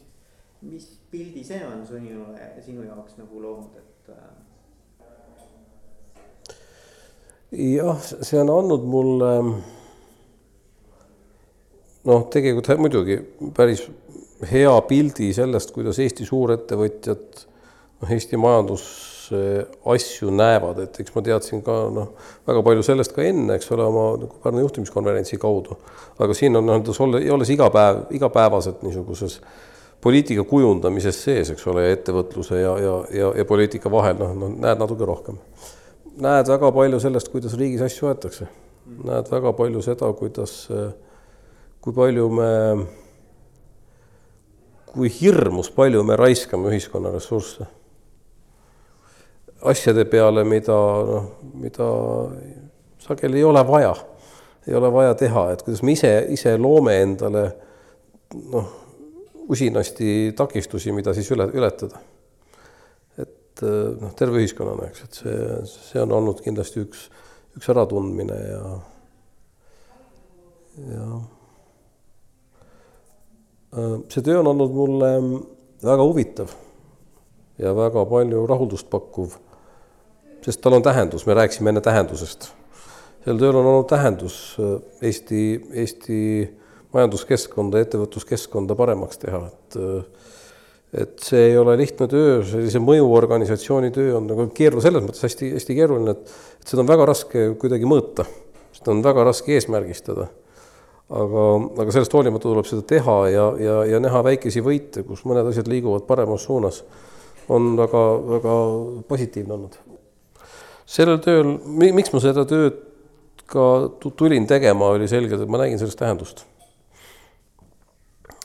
mis 0.62 0.86
pildi 1.12 1.44
see 1.44 1.62
on 1.66 1.86
sinu, 1.88 2.26
sinu 2.66 2.84
jaoks 2.84 3.16
nagu 3.20 3.42
loonud, 3.42 3.76
et? 3.80 4.10
Äh? 4.12 4.16
jah, 7.76 8.02
see 8.04 8.40
on 8.42 8.52
andnud 8.54 8.84
mulle 8.90 9.30
noh, 12.10 12.26
tegelikult 12.34 12.84
muidugi 12.84 13.18
päris 13.56 13.86
hea 14.52 14.76
pildi 14.90 15.32
sellest, 15.36 15.72
kuidas 15.76 16.00
Eesti 16.04 16.28
suurettevõtjad 16.28 17.46
noh, 18.02 18.12
Eesti 18.12 18.38
majandus 18.38 18.90
asju 19.86 20.32
näevad, 20.34 20.80
et 20.84 21.00
eks 21.04 21.14
ma 21.16 21.24
teadsin 21.26 21.62
ka 21.66 21.76
noh, 21.94 22.12
väga 22.48 22.64
palju 22.66 22.84
sellest 22.86 23.14
ka 23.16 23.24
enne, 23.26 23.58
eks 23.58 23.72
ole, 23.76 23.86
oma 23.86 24.06
nagu 24.18 24.42
Pärnu 24.44 24.64
juhtimiskonverentsi 24.64 25.38
kaudu. 25.42 25.78
aga 26.20 26.34
siin 26.34 26.56
on 26.56 26.66
nii-öelda 26.66 27.34
olles 27.34 27.50
iga 27.54 27.70
päev, 27.70 28.02
igapäevaselt 28.16 28.82
niisuguses 28.84 29.40
poliitika 30.02 30.44
kujundamises 30.44 31.22
sees, 31.24 31.52
eks 31.54 31.68
ole, 31.68 31.90
ettevõtluse 31.94 32.62
ja, 32.62 32.78
ja, 32.80 32.96
ja, 33.14 33.32
ja 33.38 33.46
poliitika 33.46 33.92
vahel, 33.92 34.18
noh, 34.20 34.34
noh, 34.36 34.56
näed 34.66 34.82
natuke 34.82 35.06
rohkem. 35.06 35.38
näed 36.20 36.50
väga 36.50 36.72
palju 36.72 37.00
sellest, 37.00 37.30
kuidas 37.30 37.58
riigis 37.58 37.86
asju 37.86 38.10
aetakse. 38.10 38.48
näed 39.04 39.32
väga 39.32 39.54
palju 39.54 39.82
seda, 39.86 40.14
kuidas, 40.14 40.68
kui 41.82 41.94
palju 41.94 42.30
me, 42.30 42.54
kui 44.94 45.12
hirmus 45.22 45.70
palju 45.70 46.04
me 46.04 46.16
raiskame 46.16 46.72
ühiskonna 46.74 47.14
ressursse 47.14 47.68
asjade 49.62 50.06
peale, 50.06 50.44
mida 50.48 50.76
noh, 51.10 51.32
mida 51.60 51.88
sageli 53.04 53.42
ei 53.42 53.48
ole 53.48 53.64
vaja, 53.68 53.96
ei 54.68 54.76
ole 54.76 54.92
vaja 54.94 55.16
teha, 55.20 55.50
et 55.54 55.64
kuidas 55.66 55.82
me 55.84 55.96
ise, 55.96 56.12
ise 56.36 56.56
loome 56.58 56.96
endale 57.04 57.44
noh, 58.54 58.70
usinasti 59.50 60.34
takistusi, 60.38 60.94
mida 60.96 61.14
siis 61.18 61.32
üle, 61.34 61.50
ületada. 61.58 62.00
et 63.20 63.64
noh, 64.00 64.14
terve 64.16 64.40
ühiskonnana, 64.40 64.88
eks, 64.88 65.04
et 65.04 65.20
see, 65.24 65.42
see 65.90 66.00
on 66.04 66.16
olnud 66.20 66.40
kindlasti 66.46 66.86
üks, 66.86 67.10
üks 67.60 67.68
äratundmine 67.74 68.38
ja, 68.40 68.64
ja 70.94 71.10
see 74.10 74.24
töö 74.24 74.40
on 74.40 74.54
olnud 74.54 74.74
mulle 74.74 75.12
väga 75.84 76.04
huvitav 76.08 76.56
ja 77.60 77.76
väga 77.76 78.06
palju 78.10 78.48
rahuldust 78.50 78.88
pakkuv 78.90 79.36
sest 80.46 80.62
tal 80.64 80.78
on 80.78 80.86
tähendus, 80.86 81.26
me 81.26 81.34
rääkisime 81.38 81.74
enne 81.74 81.82
tähendusest. 81.82 82.52
sel 83.26 83.38
tööl 83.38 83.56
on 83.60 83.66
olnud 83.66 83.90
tähendus 83.90 84.58
äh, 84.60 84.78
Eesti, 85.10 85.44
Eesti 85.84 86.20
majanduskeskkonda, 86.94 87.82
ettevõtluskeskkonda 87.84 88.76
paremaks 88.80 89.22
teha, 89.22 89.46
et 89.48 89.80
äh, 89.80 90.28
et 90.90 91.22
see 91.22 91.52
ei 91.52 91.58
ole 91.58 91.76
lihtne 91.78 92.08
töö, 92.10 92.40
sellise 92.50 92.80
mõjuorganisatsiooni 92.82 93.92
töö 93.94 94.16
on 94.18 94.26
nagu 94.26 94.48
keeru-, 94.58 94.82
selles 94.82 95.04
mõttes 95.06 95.22
hästi, 95.22 95.52
hästi 95.54 95.76
keeruline, 95.78 96.16
et 96.16 96.32
et 96.60 96.72
seda 96.72 96.82
on 96.84 96.90
väga 96.90 97.06
raske 97.12 97.44
kuidagi 97.62 97.86
mõõta, 97.90 98.26
seda 98.76 98.96
on 98.96 99.04
väga 99.06 99.28
raske 99.28 99.54
eesmärgistada. 99.54 100.30
aga, 101.10 101.44
aga 101.82 101.94
sellest 101.94 102.14
hoolimata 102.14 102.46
tuleb 102.46 102.68
seda 102.70 102.84
teha 102.86 103.20
ja, 103.34 103.46
ja, 103.58 103.78
ja 103.96 104.00
näha 104.02 104.24
väikesi 104.26 104.62
võite, 104.62 105.02
kus 105.06 105.24
mõned 105.26 105.48
asjad 105.50 105.70
liiguvad 105.70 106.06
paremas 106.06 106.44
suunas, 106.46 106.84
on 107.50 107.72
väga, 107.78 108.04
väga 108.34 108.58
positiivne 109.10 109.54
olnud 109.56 109.80
sellel 110.90 111.20
tööl, 111.24 111.56
miks 111.94 112.14
ma 112.14 112.22
seda 112.24 112.46
tööd 112.50 112.86
ka 113.50 113.66
tulin 114.18 114.46
tegema, 114.50 114.94
oli 114.96 115.10
selgelt, 115.10 115.44
et 115.44 115.52
ma 115.52 115.62
nägin 115.62 115.82
sellest 115.82 116.00
tähendust. 116.00 116.46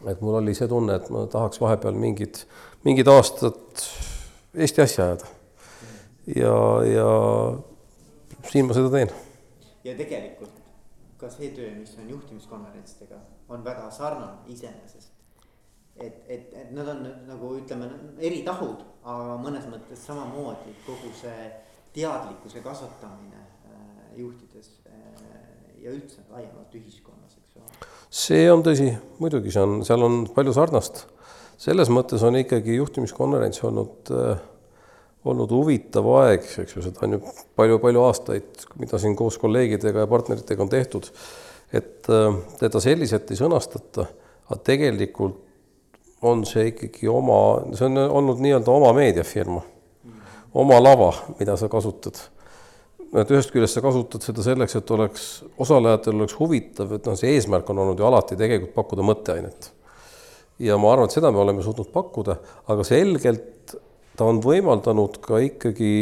et 0.04 0.20
mul 0.20 0.36
oli 0.36 0.52
see 0.54 0.68
tunne, 0.68 0.98
et 1.00 1.06
ma 1.12 1.24
tahaks 1.32 1.60
vahepeal 1.60 1.96
mingid, 1.96 2.42
mingid 2.84 3.08
aastad 3.08 3.84
Eesti 4.54 4.82
asja 4.82 5.04
ajada. 5.04 5.26
ja, 6.36 6.56
ja 6.86 7.08
siin 8.50 8.68
ma 8.68 8.76
seda 8.76 8.90
teen. 8.92 9.10
ja 9.84 9.96
tegelikult 9.96 10.60
ka 11.18 11.30
see 11.30 11.50
töö, 11.56 11.70
mis 11.78 11.96
on 11.98 12.10
juhtimiskonverentsidega, 12.10 13.18
on 13.48 13.64
väga 13.64 13.90
sarnane 13.90 14.44
iseenesest. 14.52 15.12
et, 15.96 16.24
et, 16.28 16.52
et 16.52 16.72
nad 16.76 16.88
on 16.88 17.04
nagu 17.28 17.54
ütleme 17.56 17.88
eri 18.18 18.42
tahud, 18.46 18.84
aga 19.04 19.36
mõnes 19.40 19.68
mõttes 19.70 20.06
samamoodi 20.06 20.76
kogu 20.86 21.12
see 21.20 21.52
teadlikkuse 21.94 22.60
kasvatamine 22.60 23.40
äh, 23.40 24.18
juhtides 24.18 24.70
äh, 24.86 24.94
ja 25.84 25.92
üldse 25.92 26.24
laiemalt 26.30 26.74
ühiskonnas, 26.74 27.36
eks 27.38 27.58
ole. 27.60 27.90
see 28.10 28.46
on 28.52 28.64
tõsi, 28.66 28.90
muidugi 29.22 29.52
see 29.54 29.62
on, 29.62 29.82
seal 29.86 30.02
on 30.06 30.24
palju 30.34 30.54
sarnast. 30.56 31.04
selles 31.64 31.90
mõttes 31.92 32.24
on 32.26 32.36
ikkagi 32.40 32.80
juhtimiskonverents 32.80 33.62
olnud 33.68 34.12
äh, 34.14 34.42
olnud 35.24 35.54
huvitav 35.54 36.08
aeg, 36.18 36.42
eks 36.64 36.76
ju, 36.76 36.82
seda 36.84 37.06
on 37.06 37.16
ju 37.16 37.20
palju-palju 37.56 38.02
aastaid, 38.04 38.66
mida 38.80 38.98
siin 39.00 39.14
koos 39.16 39.38
kolleegidega 39.40 40.04
ja 40.04 40.10
partneritega 40.10 40.62
on 40.62 40.72
tehtud. 40.72 41.08
et 41.72 42.10
äh, 42.10 42.40
teda 42.60 42.80
selliselt 42.80 43.30
ei 43.30 43.38
sõnastata, 43.38 44.08
aga 44.50 44.60
tegelikult 44.66 45.40
on 46.24 46.42
see 46.48 46.70
ikkagi 46.72 47.08
oma, 47.10 47.38
see 47.76 47.86
on 47.86 48.00
olnud 48.02 48.40
nii-öelda 48.40 48.72
oma 48.72 48.92
meediafirma 48.96 49.60
oma 50.54 50.78
lava, 50.82 51.10
mida 51.38 51.56
sa 51.58 51.68
kasutad. 51.68 52.18
et 53.14 53.30
ühest 53.30 53.52
küljest 53.54 53.76
sa 53.76 53.82
kasutad 53.82 54.24
seda 54.26 54.42
selleks, 54.42 54.74
et 54.74 54.90
oleks, 54.90 55.24
osalejatel 55.62 56.16
oleks 56.18 56.34
huvitav, 56.38 56.92
et 56.96 57.06
noh, 57.06 57.14
see 57.18 57.34
eesmärk 57.36 57.68
on 57.70 57.82
olnud 57.84 58.00
ju 58.00 58.06
alati 58.08 58.38
tegelikult 58.38 58.74
pakkuda 58.74 59.06
mõtteainet. 59.06 59.70
ja 60.58 60.78
ma 60.78 60.92
arvan, 60.92 61.10
et 61.10 61.16
seda 61.18 61.30
me 61.34 61.42
oleme 61.42 61.62
suutnud 61.62 61.90
pakkuda, 61.94 62.38
aga 62.70 62.86
selgelt 62.86 63.76
ta 64.16 64.26
on 64.30 64.40
võimaldanud 64.42 65.18
ka 65.22 65.42
ikkagi 65.42 65.92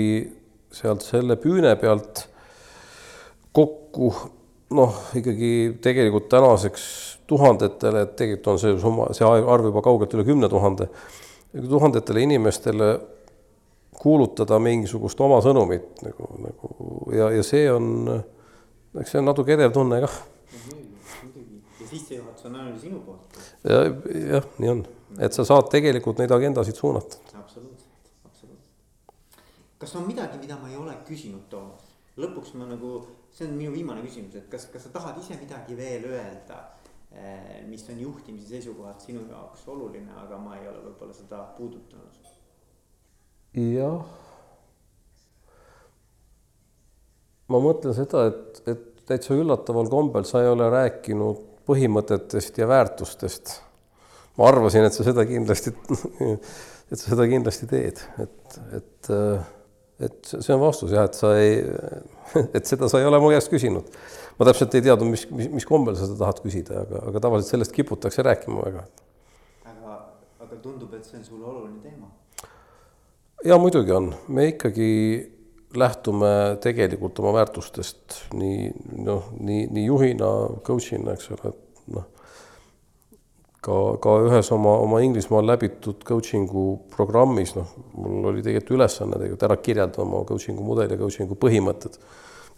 sealt 0.73 1.05
selle 1.05 1.37
püüne 1.41 1.75
pealt 1.81 2.27
kokku 3.53 4.13
noh, 4.73 4.97
ikkagi 5.17 5.79
tegelikult 5.85 6.31
tänaseks 6.33 6.85
tuhandetele, 7.29 8.07
et 8.07 8.15
tegelikult 8.17 8.55
on 8.55 8.61
see 8.61 8.77
summa, 8.81 9.09
see 9.17 9.27
arv 9.29 9.69
juba 9.69 9.83
kaugelt 9.85 10.15
üle 10.17 10.25
kümne 10.29 10.49
tuhande, 10.53 10.89
tuhandetele 11.53 12.25
inimestele 12.25 12.93
kuulutada 14.01 14.59
mingisugust 14.63 15.21
oma 15.21 15.41
sõnumit 15.45 16.03
nagu, 16.05 16.29
nagu 16.43 16.71
ja, 17.15 17.29
ja 17.37 17.45
see 17.47 17.67
on, 17.71 18.09
eks 18.99 19.15
see 19.15 19.21
on 19.21 19.29
natuke 19.29 19.55
edev 19.57 19.75
tunne 19.75 20.01
kah. 20.05 20.19
ja 21.81 21.87
sissejuhatus 21.91 22.49
on 22.49 22.59
ainult 22.61 22.81
sinu 22.81 23.03
poolt. 23.05 23.39
ja, 23.69 23.85
jah, 24.37 24.49
nii 24.59 24.73
on, 24.73 24.85
et 25.21 25.37
sa 25.37 25.47
saad 25.49 25.71
tegelikult 25.73 26.23
neid 26.23 26.33
agendasid 26.33 26.79
suunata. 26.79 27.21
absoluutselt, 27.39 28.13
absoluutselt. 28.25 29.49
kas 29.79 29.97
on 30.01 30.07
midagi, 30.09 30.41
mida 30.41 30.59
ma 30.61 30.73
ei 30.73 30.79
ole 30.81 30.97
küsinud, 31.09 31.49
Toomas? 31.53 31.91
lõpuks 32.21 32.57
ma 32.61 32.69
nagu, 32.69 32.95
see 33.33 33.49
on 33.49 33.57
minu 33.57 33.73
viimane 33.77 34.05
küsimus, 34.05 34.37
et 34.41 34.49
kas, 34.53 34.67
kas 34.73 34.89
sa 34.89 34.95
tahad 34.95 35.21
ise 35.21 35.37
midagi 35.41 35.77
veel 35.77 36.05
öelda, 36.11 36.59
eh, 37.13 37.61
mis 37.69 37.85
on 37.93 38.01
juhtimise 38.01 38.51
seisukohalt 38.53 39.05
sinu 39.05 39.25
jaoks 39.31 39.65
oluline, 39.73 40.13
aga 40.25 40.41
ma 40.41 40.59
ei 40.59 40.69
ole 40.69 40.83
võib-olla 40.91 41.17
seda 41.17 41.45
puudutanud 41.57 42.22
jah. 43.53 44.01
ma 47.53 47.61
mõtlen 47.61 47.93
seda, 47.97 48.27
et, 48.31 48.63
et 48.71 49.03
täitsa 49.09 49.37
üllataval 49.37 49.91
kombel 49.93 50.25
sa 50.25 50.41
ei 50.41 50.49
ole 50.49 50.71
rääkinud 50.73 51.43
põhimõtetest 51.69 52.59
ja 52.63 52.69
väärtustest. 52.71 53.59
ma 54.39 54.49
arvasin, 54.49 54.87
et 54.89 54.97
sa 54.97 55.05
seda 55.05 55.27
kindlasti, 55.29 55.75
et 56.91 56.97
sa 56.97 57.13
seda 57.13 57.27
kindlasti 57.29 57.69
teed, 57.69 58.01
et, 58.25 58.57
et, 58.79 59.13
et 60.09 60.33
see 60.33 60.57
on 60.57 60.65
vastus 60.65 60.97
jah, 60.97 61.05
et 61.11 61.19
sa 61.19 61.35
ei, 61.37 61.61
et 62.57 62.65
seda 62.65 62.89
sa 62.89 63.03
ei 63.03 63.11
ole 63.11 63.21
mu 63.21 63.29
käest 63.35 63.53
küsinud. 63.53 63.93
ma 64.39 64.49
täpselt 64.49 64.73
ei 64.79 64.89
teadnud, 64.89 65.13
mis, 65.13 65.27
mis, 65.29 65.53
mis 65.61 65.69
kombel 65.69 65.99
sa 65.99 66.09
seda 66.09 66.23
tahad 66.25 66.41
küsida, 66.47 66.87
aga, 66.87 67.05
aga 67.13 67.25
tavaliselt 67.29 67.53
sellest 67.53 67.77
kiputakse 67.77 68.25
rääkima 68.25 68.65
väga. 68.65 68.89
aga, 69.75 70.01
aga 70.41 70.57
tundub, 70.57 70.97
et 70.97 71.05
see 71.05 71.21
on 71.21 71.29
sulle 71.29 71.53
oluline 71.53 71.85
teema 71.85 72.09
ja 73.45 73.59
muidugi 73.59 73.93
on, 73.93 74.13
me 74.29 74.49
ikkagi 74.53 74.91
lähtume 75.77 76.59
tegelikult 76.63 77.19
oma 77.23 77.33
väärtustest 77.39 78.19
nii 78.37 78.71
noh, 79.07 79.31
nii, 79.41 79.67
nii 79.73 79.85
juhina, 79.87 80.31
coach'ina, 80.67 81.15
eks 81.17 81.31
ole, 81.33 81.53
et 81.53 81.95
noh, 81.97 82.09
ka, 83.63 83.79
ka 84.03 84.17
ühes 84.27 84.51
oma, 84.55 84.75
oma 84.85 85.01
Inglismaal 85.05 85.47
läbitud 85.49 86.05
coaching'u 86.09 86.67
programmis, 86.93 87.55
noh, 87.57 87.73
mul 87.97 88.29
oli 88.33 88.45
tegelikult 88.45 88.77
ülesanne 88.77 89.19
tegelikult 89.19 89.47
ära 89.49 89.59
kirjeldada 89.63 90.05
oma 90.05 90.23
coaching'u 90.29 90.67
mudel 90.67 90.93
ja 90.93 91.01
coaching'u 91.01 91.39
põhimõtted. 91.41 91.99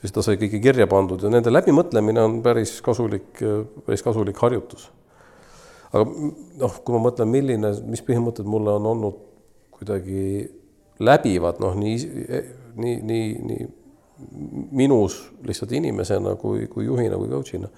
seda 0.05 0.21
sai 0.21 0.37
kõike 0.37 0.59
kirja 0.61 0.85
pandud 0.85 1.23
ja 1.25 1.31
nende 1.33 1.49
läbimõtlemine 1.49 2.21
on 2.21 2.43
päris 2.45 2.75
kasulik, 2.85 3.41
päris 3.87 4.03
kasulik 4.05 4.37
harjutus. 4.43 4.91
aga 5.93 6.05
noh, 6.61 6.75
kui 6.85 6.97
ma 6.97 7.07
mõtlen, 7.07 7.31
milline, 7.31 7.73
mis 7.89 8.03
põhimõtted 8.05 8.45
mulle 8.45 8.75
on 8.75 8.91
olnud 8.91 9.23
kuidagi 9.79 10.51
läbivad 11.01 11.59
noh, 11.63 11.75
nii, 11.79 11.97
nii, 12.77 12.99
nii, 13.03 13.31
nii 13.49 13.67
minus 14.71 15.19
lihtsalt 15.47 15.73
inimesena 15.73 16.37
kui, 16.41 16.67
kui 16.71 16.85
juhina 16.87 17.17
kui 17.19 17.29
coach'ina 17.33 17.69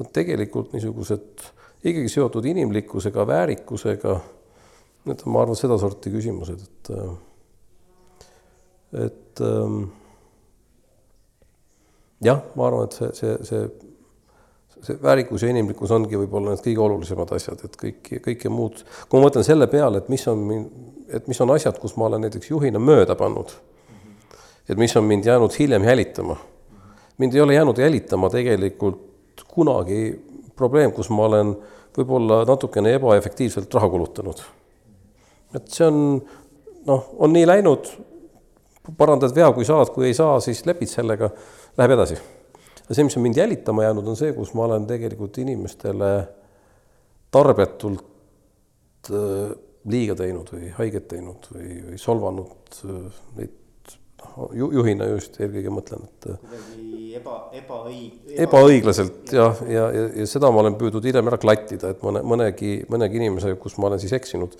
on 0.00 0.08
tegelikult 0.12 0.72
niisugused 0.72 1.44
ikkagi 1.84 2.08
seotud 2.08 2.46
inimlikkusega, 2.46 3.26
väärikusega. 3.26 4.20
Need 5.04 5.24
on, 5.26 5.32
ma 5.34 5.42
arvan, 5.42 5.58
sedasorti 5.58 6.12
küsimused, 6.14 6.60
et, 6.62 6.90
et 9.02 9.42
ähm, 9.42 9.80
jah, 12.22 12.44
ma 12.54 12.68
arvan, 12.68 12.86
et 12.86 12.94
see, 12.94 13.10
see, 13.18 13.32
see, 13.48 13.64
see 14.78 14.98
väärikus 15.02 15.42
ja 15.42 15.50
inimlikkus 15.50 15.90
ongi 15.96 16.20
võib-olla 16.20 16.54
need 16.54 16.62
kõige 16.68 16.84
olulisemad 16.86 17.34
asjad, 17.34 17.66
et 17.66 17.74
kõik, 17.80 18.12
kõike 18.28 18.52
muud, 18.52 18.84
kui 19.08 19.18
ma 19.18 19.26
mõtlen 19.26 19.46
selle 19.46 19.66
peale, 19.72 20.04
et 20.04 20.12
mis 20.12 20.26
on 20.30 20.46
et 21.12 21.28
mis 21.28 21.40
on 21.40 21.50
asjad, 21.54 21.78
kus 21.78 21.96
ma 21.96 22.06
olen 22.06 22.24
näiteks 22.26 22.50
juhina 22.50 22.78
mööda 22.78 23.14
pannud. 23.14 23.52
et 24.68 24.78
mis 24.78 24.96
on 24.96 25.04
mind 25.04 25.24
jäänud 25.24 25.58
hiljem 25.58 25.84
jälitama. 25.84 26.36
mind 27.18 27.34
ei 27.34 27.40
ole 27.40 27.54
jäänud 27.54 27.78
jälitama 27.78 28.30
tegelikult 28.30 29.44
kunagi 29.48 30.24
probleem, 30.56 30.92
kus 30.92 31.10
ma 31.10 31.24
olen 31.24 31.56
võib-olla 31.96 32.44
natukene 32.48 32.94
ebaefektiivselt 32.94 33.74
raha 33.74 33.88
kulutanud 33.88 34.42
et 35.56 35.68
see 35.72 35.86
on 35.86 35.98
noh, 36.88 37.08
on 37.22 37.32
nii 37.34 37.46
läinud, 37.48 37.90
parandad 38.98 39.34
vea, 39.36 39.50
kui 39.54 39.66
saad, 39.68 39.92
kui 39.94 40.08
ei 40.08 40.16
saa, 40.16 40.38
siis 40.42 40.64
lepid 40.66 40.90
sellega, 40.90 41.30
läheb 41.78 41.96
edasi. 41.96 42.16
ja 42.88 42.94
see, 42.94 43.04
mis 43.06 43.16
on 43.18 43.26
mind 43.26 43.38
jälitama 43.38 43.86
jäänud, 43.86 44.08
on 44.08 44.18
see, 44.18 44.32
kus 44.36 44.54
ma 44.58 44.66
olen 44.68 44.86
tegelikult 44.88 45.38
inimestele 45.42 46.12
tarbetult 47.32 49.12
äh, 49.12 49.52
liiga 49.90 50.14
teinud 50.18 50.52
või 50.54 50.70
haiget 50.76 51.08
teinud 51.10 51.48
või, 51.54 51.80
või 51.88 51.98
solvanud 51.98 52.78
äh, 52.86 53.20
neid 53.38 53.58
ju, 54.54 54.68
juhina 54.78 55.08
just 55.10 55.38
eelkõige 55.42 55.72
mõtlen, 55.74 56.06
et 56.06 56.28
äh, 56.30 56.38
kuidagi 56.44 57.16
eba, 57.18 57.34
ebaõig- 57.58 58.36
ebaõiglaselt 58.46 59.34
jah, 59.34 59.58
ja, 59.68 59.88
ja, 59.94 60.06
ja 60.22 60.28
seda 60.30 60.52
ma 60.52 60.62
olen 60.62 60.78
püüdnud 60.80 61.04
hiljem 61.08 61.28
ära 61.32 61.40
klattida, 61.42 61.92
et 61.92 62.06
mõne, 62.06 62.22
mõnegi, 62.26 62.78
mõnegi 62.92 63.20
inimese, 63.20 63.54
kus 63.60 63.76
ma 63.78 63.90
olen 63.90 64.02
siis 64.02 64.14
eksinud, 64.16 64.56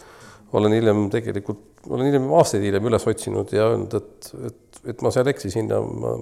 olen 0.59 0.77
hiljem 0.77 1.07
tegelikult, 1.13 1.65
olen 1.89 2.11
hiljem 2.11 2.29
aastaid 2.37 2.67
hiljem 2.67 2.91
üles 2.91 3.09
otsinud 3.09 3.55
ja 3.55 3.71
öelnud, 3.71 3.97
et, 3.97 4.31
et, 4.51 4.85
et 4.93 5.05
ma 5.05 5.15
seal 5.15 5.31
eksisin 5.33 5.71
ja 5.73 5.81
ma, 5.81 6.17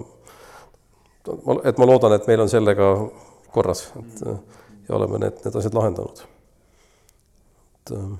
et 1.65 1.81
ma 1.81 1.89
loodan, 1.89 2.15
et 2.15 2.29
meil 2.29 2.45
on 2.45 2.51
sellega 2.51 2.93
korras, 3.51 3.89
et 3.99 4.25
ja 4.91 4.97
oleme 4.97 5.19
need, 5.23 5.41
need 5.45 5.55
asjad 5.55 5.75
lahendanud. 5.75 6.23
et 7.81 7.91
äh, 7.97 8.11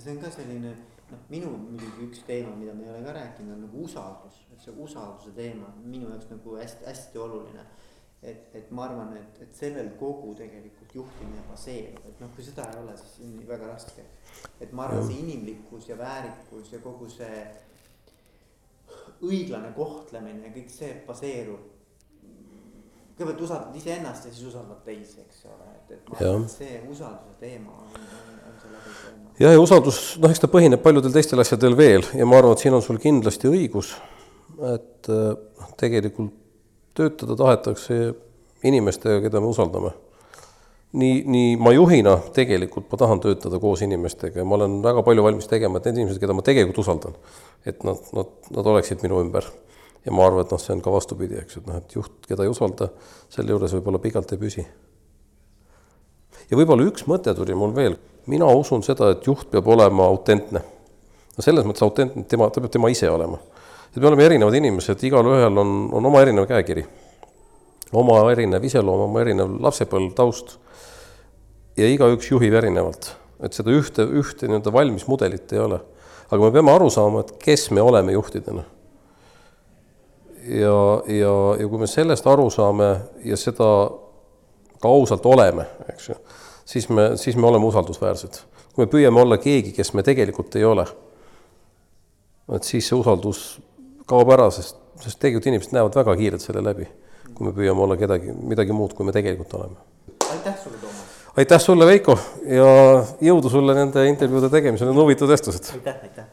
ja 0.00 0.04
see 0.04 0.16
on 0.16 0.22
ka 0.22 0.30
selline 0.32 0.70
noh, 1.10 1.24
minu 1.28 1.50
muidugi 1.60 2.06
üks 2.08 2.22
teema, 2.24 2.54
mida 2.56 2.72
me 2.72 2.86
ei 2.86 2.92
ole 2.94 3.02
ka 3.04 3.12
rääkinud, 3.12 3.52
on 3.52 3.64
nagu 3.66 3.84
usaldus, 3.84 4.38
et 4.54 4.62
see 4.64 4.72
usalduse 4.72 5.34
teema 5.36 5.68
on 5.68 5.82
minu 5.92 6.08
jaoks 6.08 6.30
nagu 6.30 6.56
hästi-hästi 6.56 7.20
oluline. 7.20 7.64
et, 8.22 8.54
et 8.54 8.70
ma 8.76 8.84
arvan, 8.84 9.14
et, 9.16 9.38
et 9.40 9.54
sellel 9.56 9.94
kogu 9.96 10.34
tegelikult 10.36 10.94
juhtimine 10.94 11.40
baseerub, 11.48 12.02
et 12.08 12.18
noh, 12.20 12.28
kui 12.36 12.44
seda 12.44 12.66
ei 12.68 12.80
ole, 12.82 12.96
siis 13.00 13.14
on 13.24 13.38
väga 13.48 13.68
raske. 13.70 14.04
et 14.60 14.72
ma 14.72 14.86
arvan, 14.86 15.04
see 15.08 15.20
inimlikkus 15.20 15.88
ja 15.88 15.98
väärikus 15.98 16.72
ja 16.72 16.80
kogu 16.84 17.08
see 17.08 17.44
õiglane 19.24 19.72
kohtlemine 19.76 20.48
ja 20.48 20.54
kõik 20.56 20.72
see 20.72 20.94
baseerub. 21.06 21.68
Kõigepealt 23.16 23.40
usaldad 23.44 23.76
iseennast 23.76 24.28
ja 24.28 24.32
siis 24.32 24.48
usaldad 24.48 24.80
teisi, 24.84 25.20
eks 25.20 25.42
ole, 25.52 25.72
et, 25.76 25.96
et 25.98 26.06
ma 26.08 26.20
arvan, 26.20 26.44
et 26.48 26.54
see 26.54 26.78
usalduse 26.88 27.36
teema 27.40 27.74
on, 27.84 27.96
jah, 29.40 29.54
ja 29.54 29.60
usaldus, 29.60 30.00
noh, 30.20 30.32
eks 30.32 30.42
ta 30.42 30.50
põhineb 30.52 30.82
paljudel 30.84 31.14
teistel 31.14 31.42
asjadel 31.42 31.76
veel 31.78 32.04
ja 32.16 32.26
ma 32.28 32.40
arvan, 32.40 32.56
et 32.56 32.64
siin 32.64 32.76
on 32.76 32.84
sul 32.84 33.00
kindlasti 33.02 33.50
õigus, 33.50 33.94
et 34.74 35.10
noh, 35.10 35.72
tegelikult 35.80 36.36
töötada 36.96 37.36
tahetakse 37.38 38.00
inimestega, 38.66 39.20
keda 39.24 39.40
me 39.40 39.50
usaldame. 39.50 39.92
nii, 40.92 41.22
nii 41.22 41.50
ma 41.62 41.70
juhina 41.70 42.16
tegelikult 42.34 42.88
ma 42.90 42.98
tahan 42.98 43.20
töötada 43.22 43.60
koos 43.62 43.82
inimestega 43.86 44.42
ja 44.42 44.44
ma 44.44 44.56
olen 44.56 44.80
väga 44.82 45.04
palju 45.06 45.22
valmis 45.22 45.46
tegema, 45.46 45.78
et 45.78 45.86
need 45.86 46.00
inimesed, 46.00 46.18
keda 46.20 46.34
ma 46.34 46.42
tegelikult 46.42 46.82
usaldan, 46.82 47.14
et 47.64 47.84
nad, 47.86 48.10
nad, 48.16 48.32
nad 48.50 48.70
oleksid 48.74 49.04
minu 49.06 49.20
ümber 49.22 49.46
ja 50.04 50.12
ma 50.12 50.26
arvan, 50.26 50.44
et 50.44 50.52
noh, 50.52 50.60
see 50.60 50.74
on 50.74 50.82
ka 50.84 50.92
vastupidi, 50.92 51.38
eks, 51.40 51.60
et 51.60 51.68
noh, 51.70 51.78
et 51.78 51.94
juht, 51.96 52.12
keda 52.26 52.44
ei 52.46 52.52
usalda, 52.52 52.90
selle 53.32 53.54
juures 53.54 53.74
võib-olla 53.76 54.00
pikalt 54.02 54.34
ei 54.34 54.40
püsi. 54.40 54.66
Ja 56.50 56.58
võib-olla 56.58 56.86
üks 56.88 57.06
mõte 57.08 57.34
tuli 57.36 57.54
mul 57.56 57.74
veel, 57.76 57.96
mina 58.30 58.48
usun 58.54 58.82
seda, 58.86 59.12
et 59.14 59.26
juht 59.26 59.48
peab 59.52 59.68
olema 59.70 60.08
autentne. 60.10 60.62
no 61.36 61.44
selles 61.44 61.66
mõttes 61.66 61.84
autentne, 61.86 62.24
tema, 62.28 62.50
ta 62.50 62.60
peab 62.60 62.72
tema 62.72 62.90
ise 62.90 63.10
olema. 63.10 63.38
et 63.90 64.00
me 64.02 64.08
oleme 64.08 64.24
erinevad 64.24 64.54
inimesed, 64.54 65.02
igalühel 65.02 65.62
on, 65.62 65.76
on 65.92 66.06
oma 66.06 66.22
erinev 66.22 66.48
käekiri. 66.50 66.86
oma 67.92 68.20
erinev 68.32 68.64
iseloom, 68.64 69.06
oma 69.08 69.20
erinev 69.20 69.56
lapsepõlv, 69.60 70.12
taust. 70.14 70.58
ja 71.76 71.86
igaüks 71.88 72.30
juhib 72.30 72.54
erinevalt, 72.54 73.14
et 73.42 73.54
seda 73.54 73.70
ühte, 73.70 74.04
ühte 74.04 74.48
nii-öelda 74.48 74.72
valmis 74.72 75.06
mudelit 75.08 75.52
ei 75.52 75.64
ole. 75.68 75.80
aga 76.30 76.42
me 76.42 76.52
peame 76.52 76.74
aru 76.74 76.90
saama, 76.90 77.24
et 77.24 77.38
kes 77.38 77.70
me 77.70 77.82
oleme 77.82 78.12
juhtidena 78.12 78.64
ja, 80.46 81.02
ja, 81.06 81.32
ja 81.60 81.68
kui 81.68 81.80
me 81.80 81.88
sellest 81.90 82.26
aru 82.26 82.48
saame 82.52 82.90
ja 83.24 83.36
seda 83.38 83.68
ka 84.80 84.88
ausalt 84.88 85.26
oleme, 85.28 85.66
eks 85.92 86.08
ju, 86.08 86.16
siis 86.70 86.88
me, 86.88 87.10
siis 87.16 87.36
me 87.36 87.46
oleme 87.46 87.66
usaldusväärsed. 87.66 88.40
kui 88.74 88.86
me 88.86 88.90
püüame 88.90 89.18
olla 89.20 89.38
keegi, 89.42 89.72
kes 89.74 89.92
me 89.98 90.02
tegelikult 90.06 90.54
ei 90.56 90.64
ole, 90.64 90.84
et 92.54 92.66
siis 92.66 92.86
see 92.86 92.98
usaldus 92.98 93.40
kaob 94.10 94.30
ära, 94.30 94.46
sest, 94.54 94.78
sest 95.02 95.18
tegelikult 95.18 95.50
inimesed 95.50 95.74
näevad 95.74 95.98
väga 95.98 96.14
kiirelt 96.20 96.44
selle 96.44 96.62
läbi, 96.64 96.86
kui 97.34 97.48
me 97.48 97.54
püüame 97.56 97.82
olla 97.86 97.98
kedagi, 97.98 98.34
midagi 98.54 98.76
muud, 98.76 98.94
kui 98.94 99.06
me 99.08 99.14
tegelikult 99.16 99.56
oleme. 99.58 99.80
aitäh 100.30 100.58
sulle, 100.62 100.78
Toomas! 100.78 101.06
aitäh 101.42 101.64
sulle, 101.66 101.86
Veiko, 101.90 102.18
ja 102.46 102.68
jõudu 103.30 103.50
sulle 103.50 103.74
nende 103.74 104.06
intervjuude 104.12 104.52
tegemisel, 104.54 104.90
need 104.90 104.98
on 104.98 105.08
huvitavad 105.08 105.34
vestlused! 105.34 105.74
aitäh, 105.80 106.06
aitäh! 106.06 106.30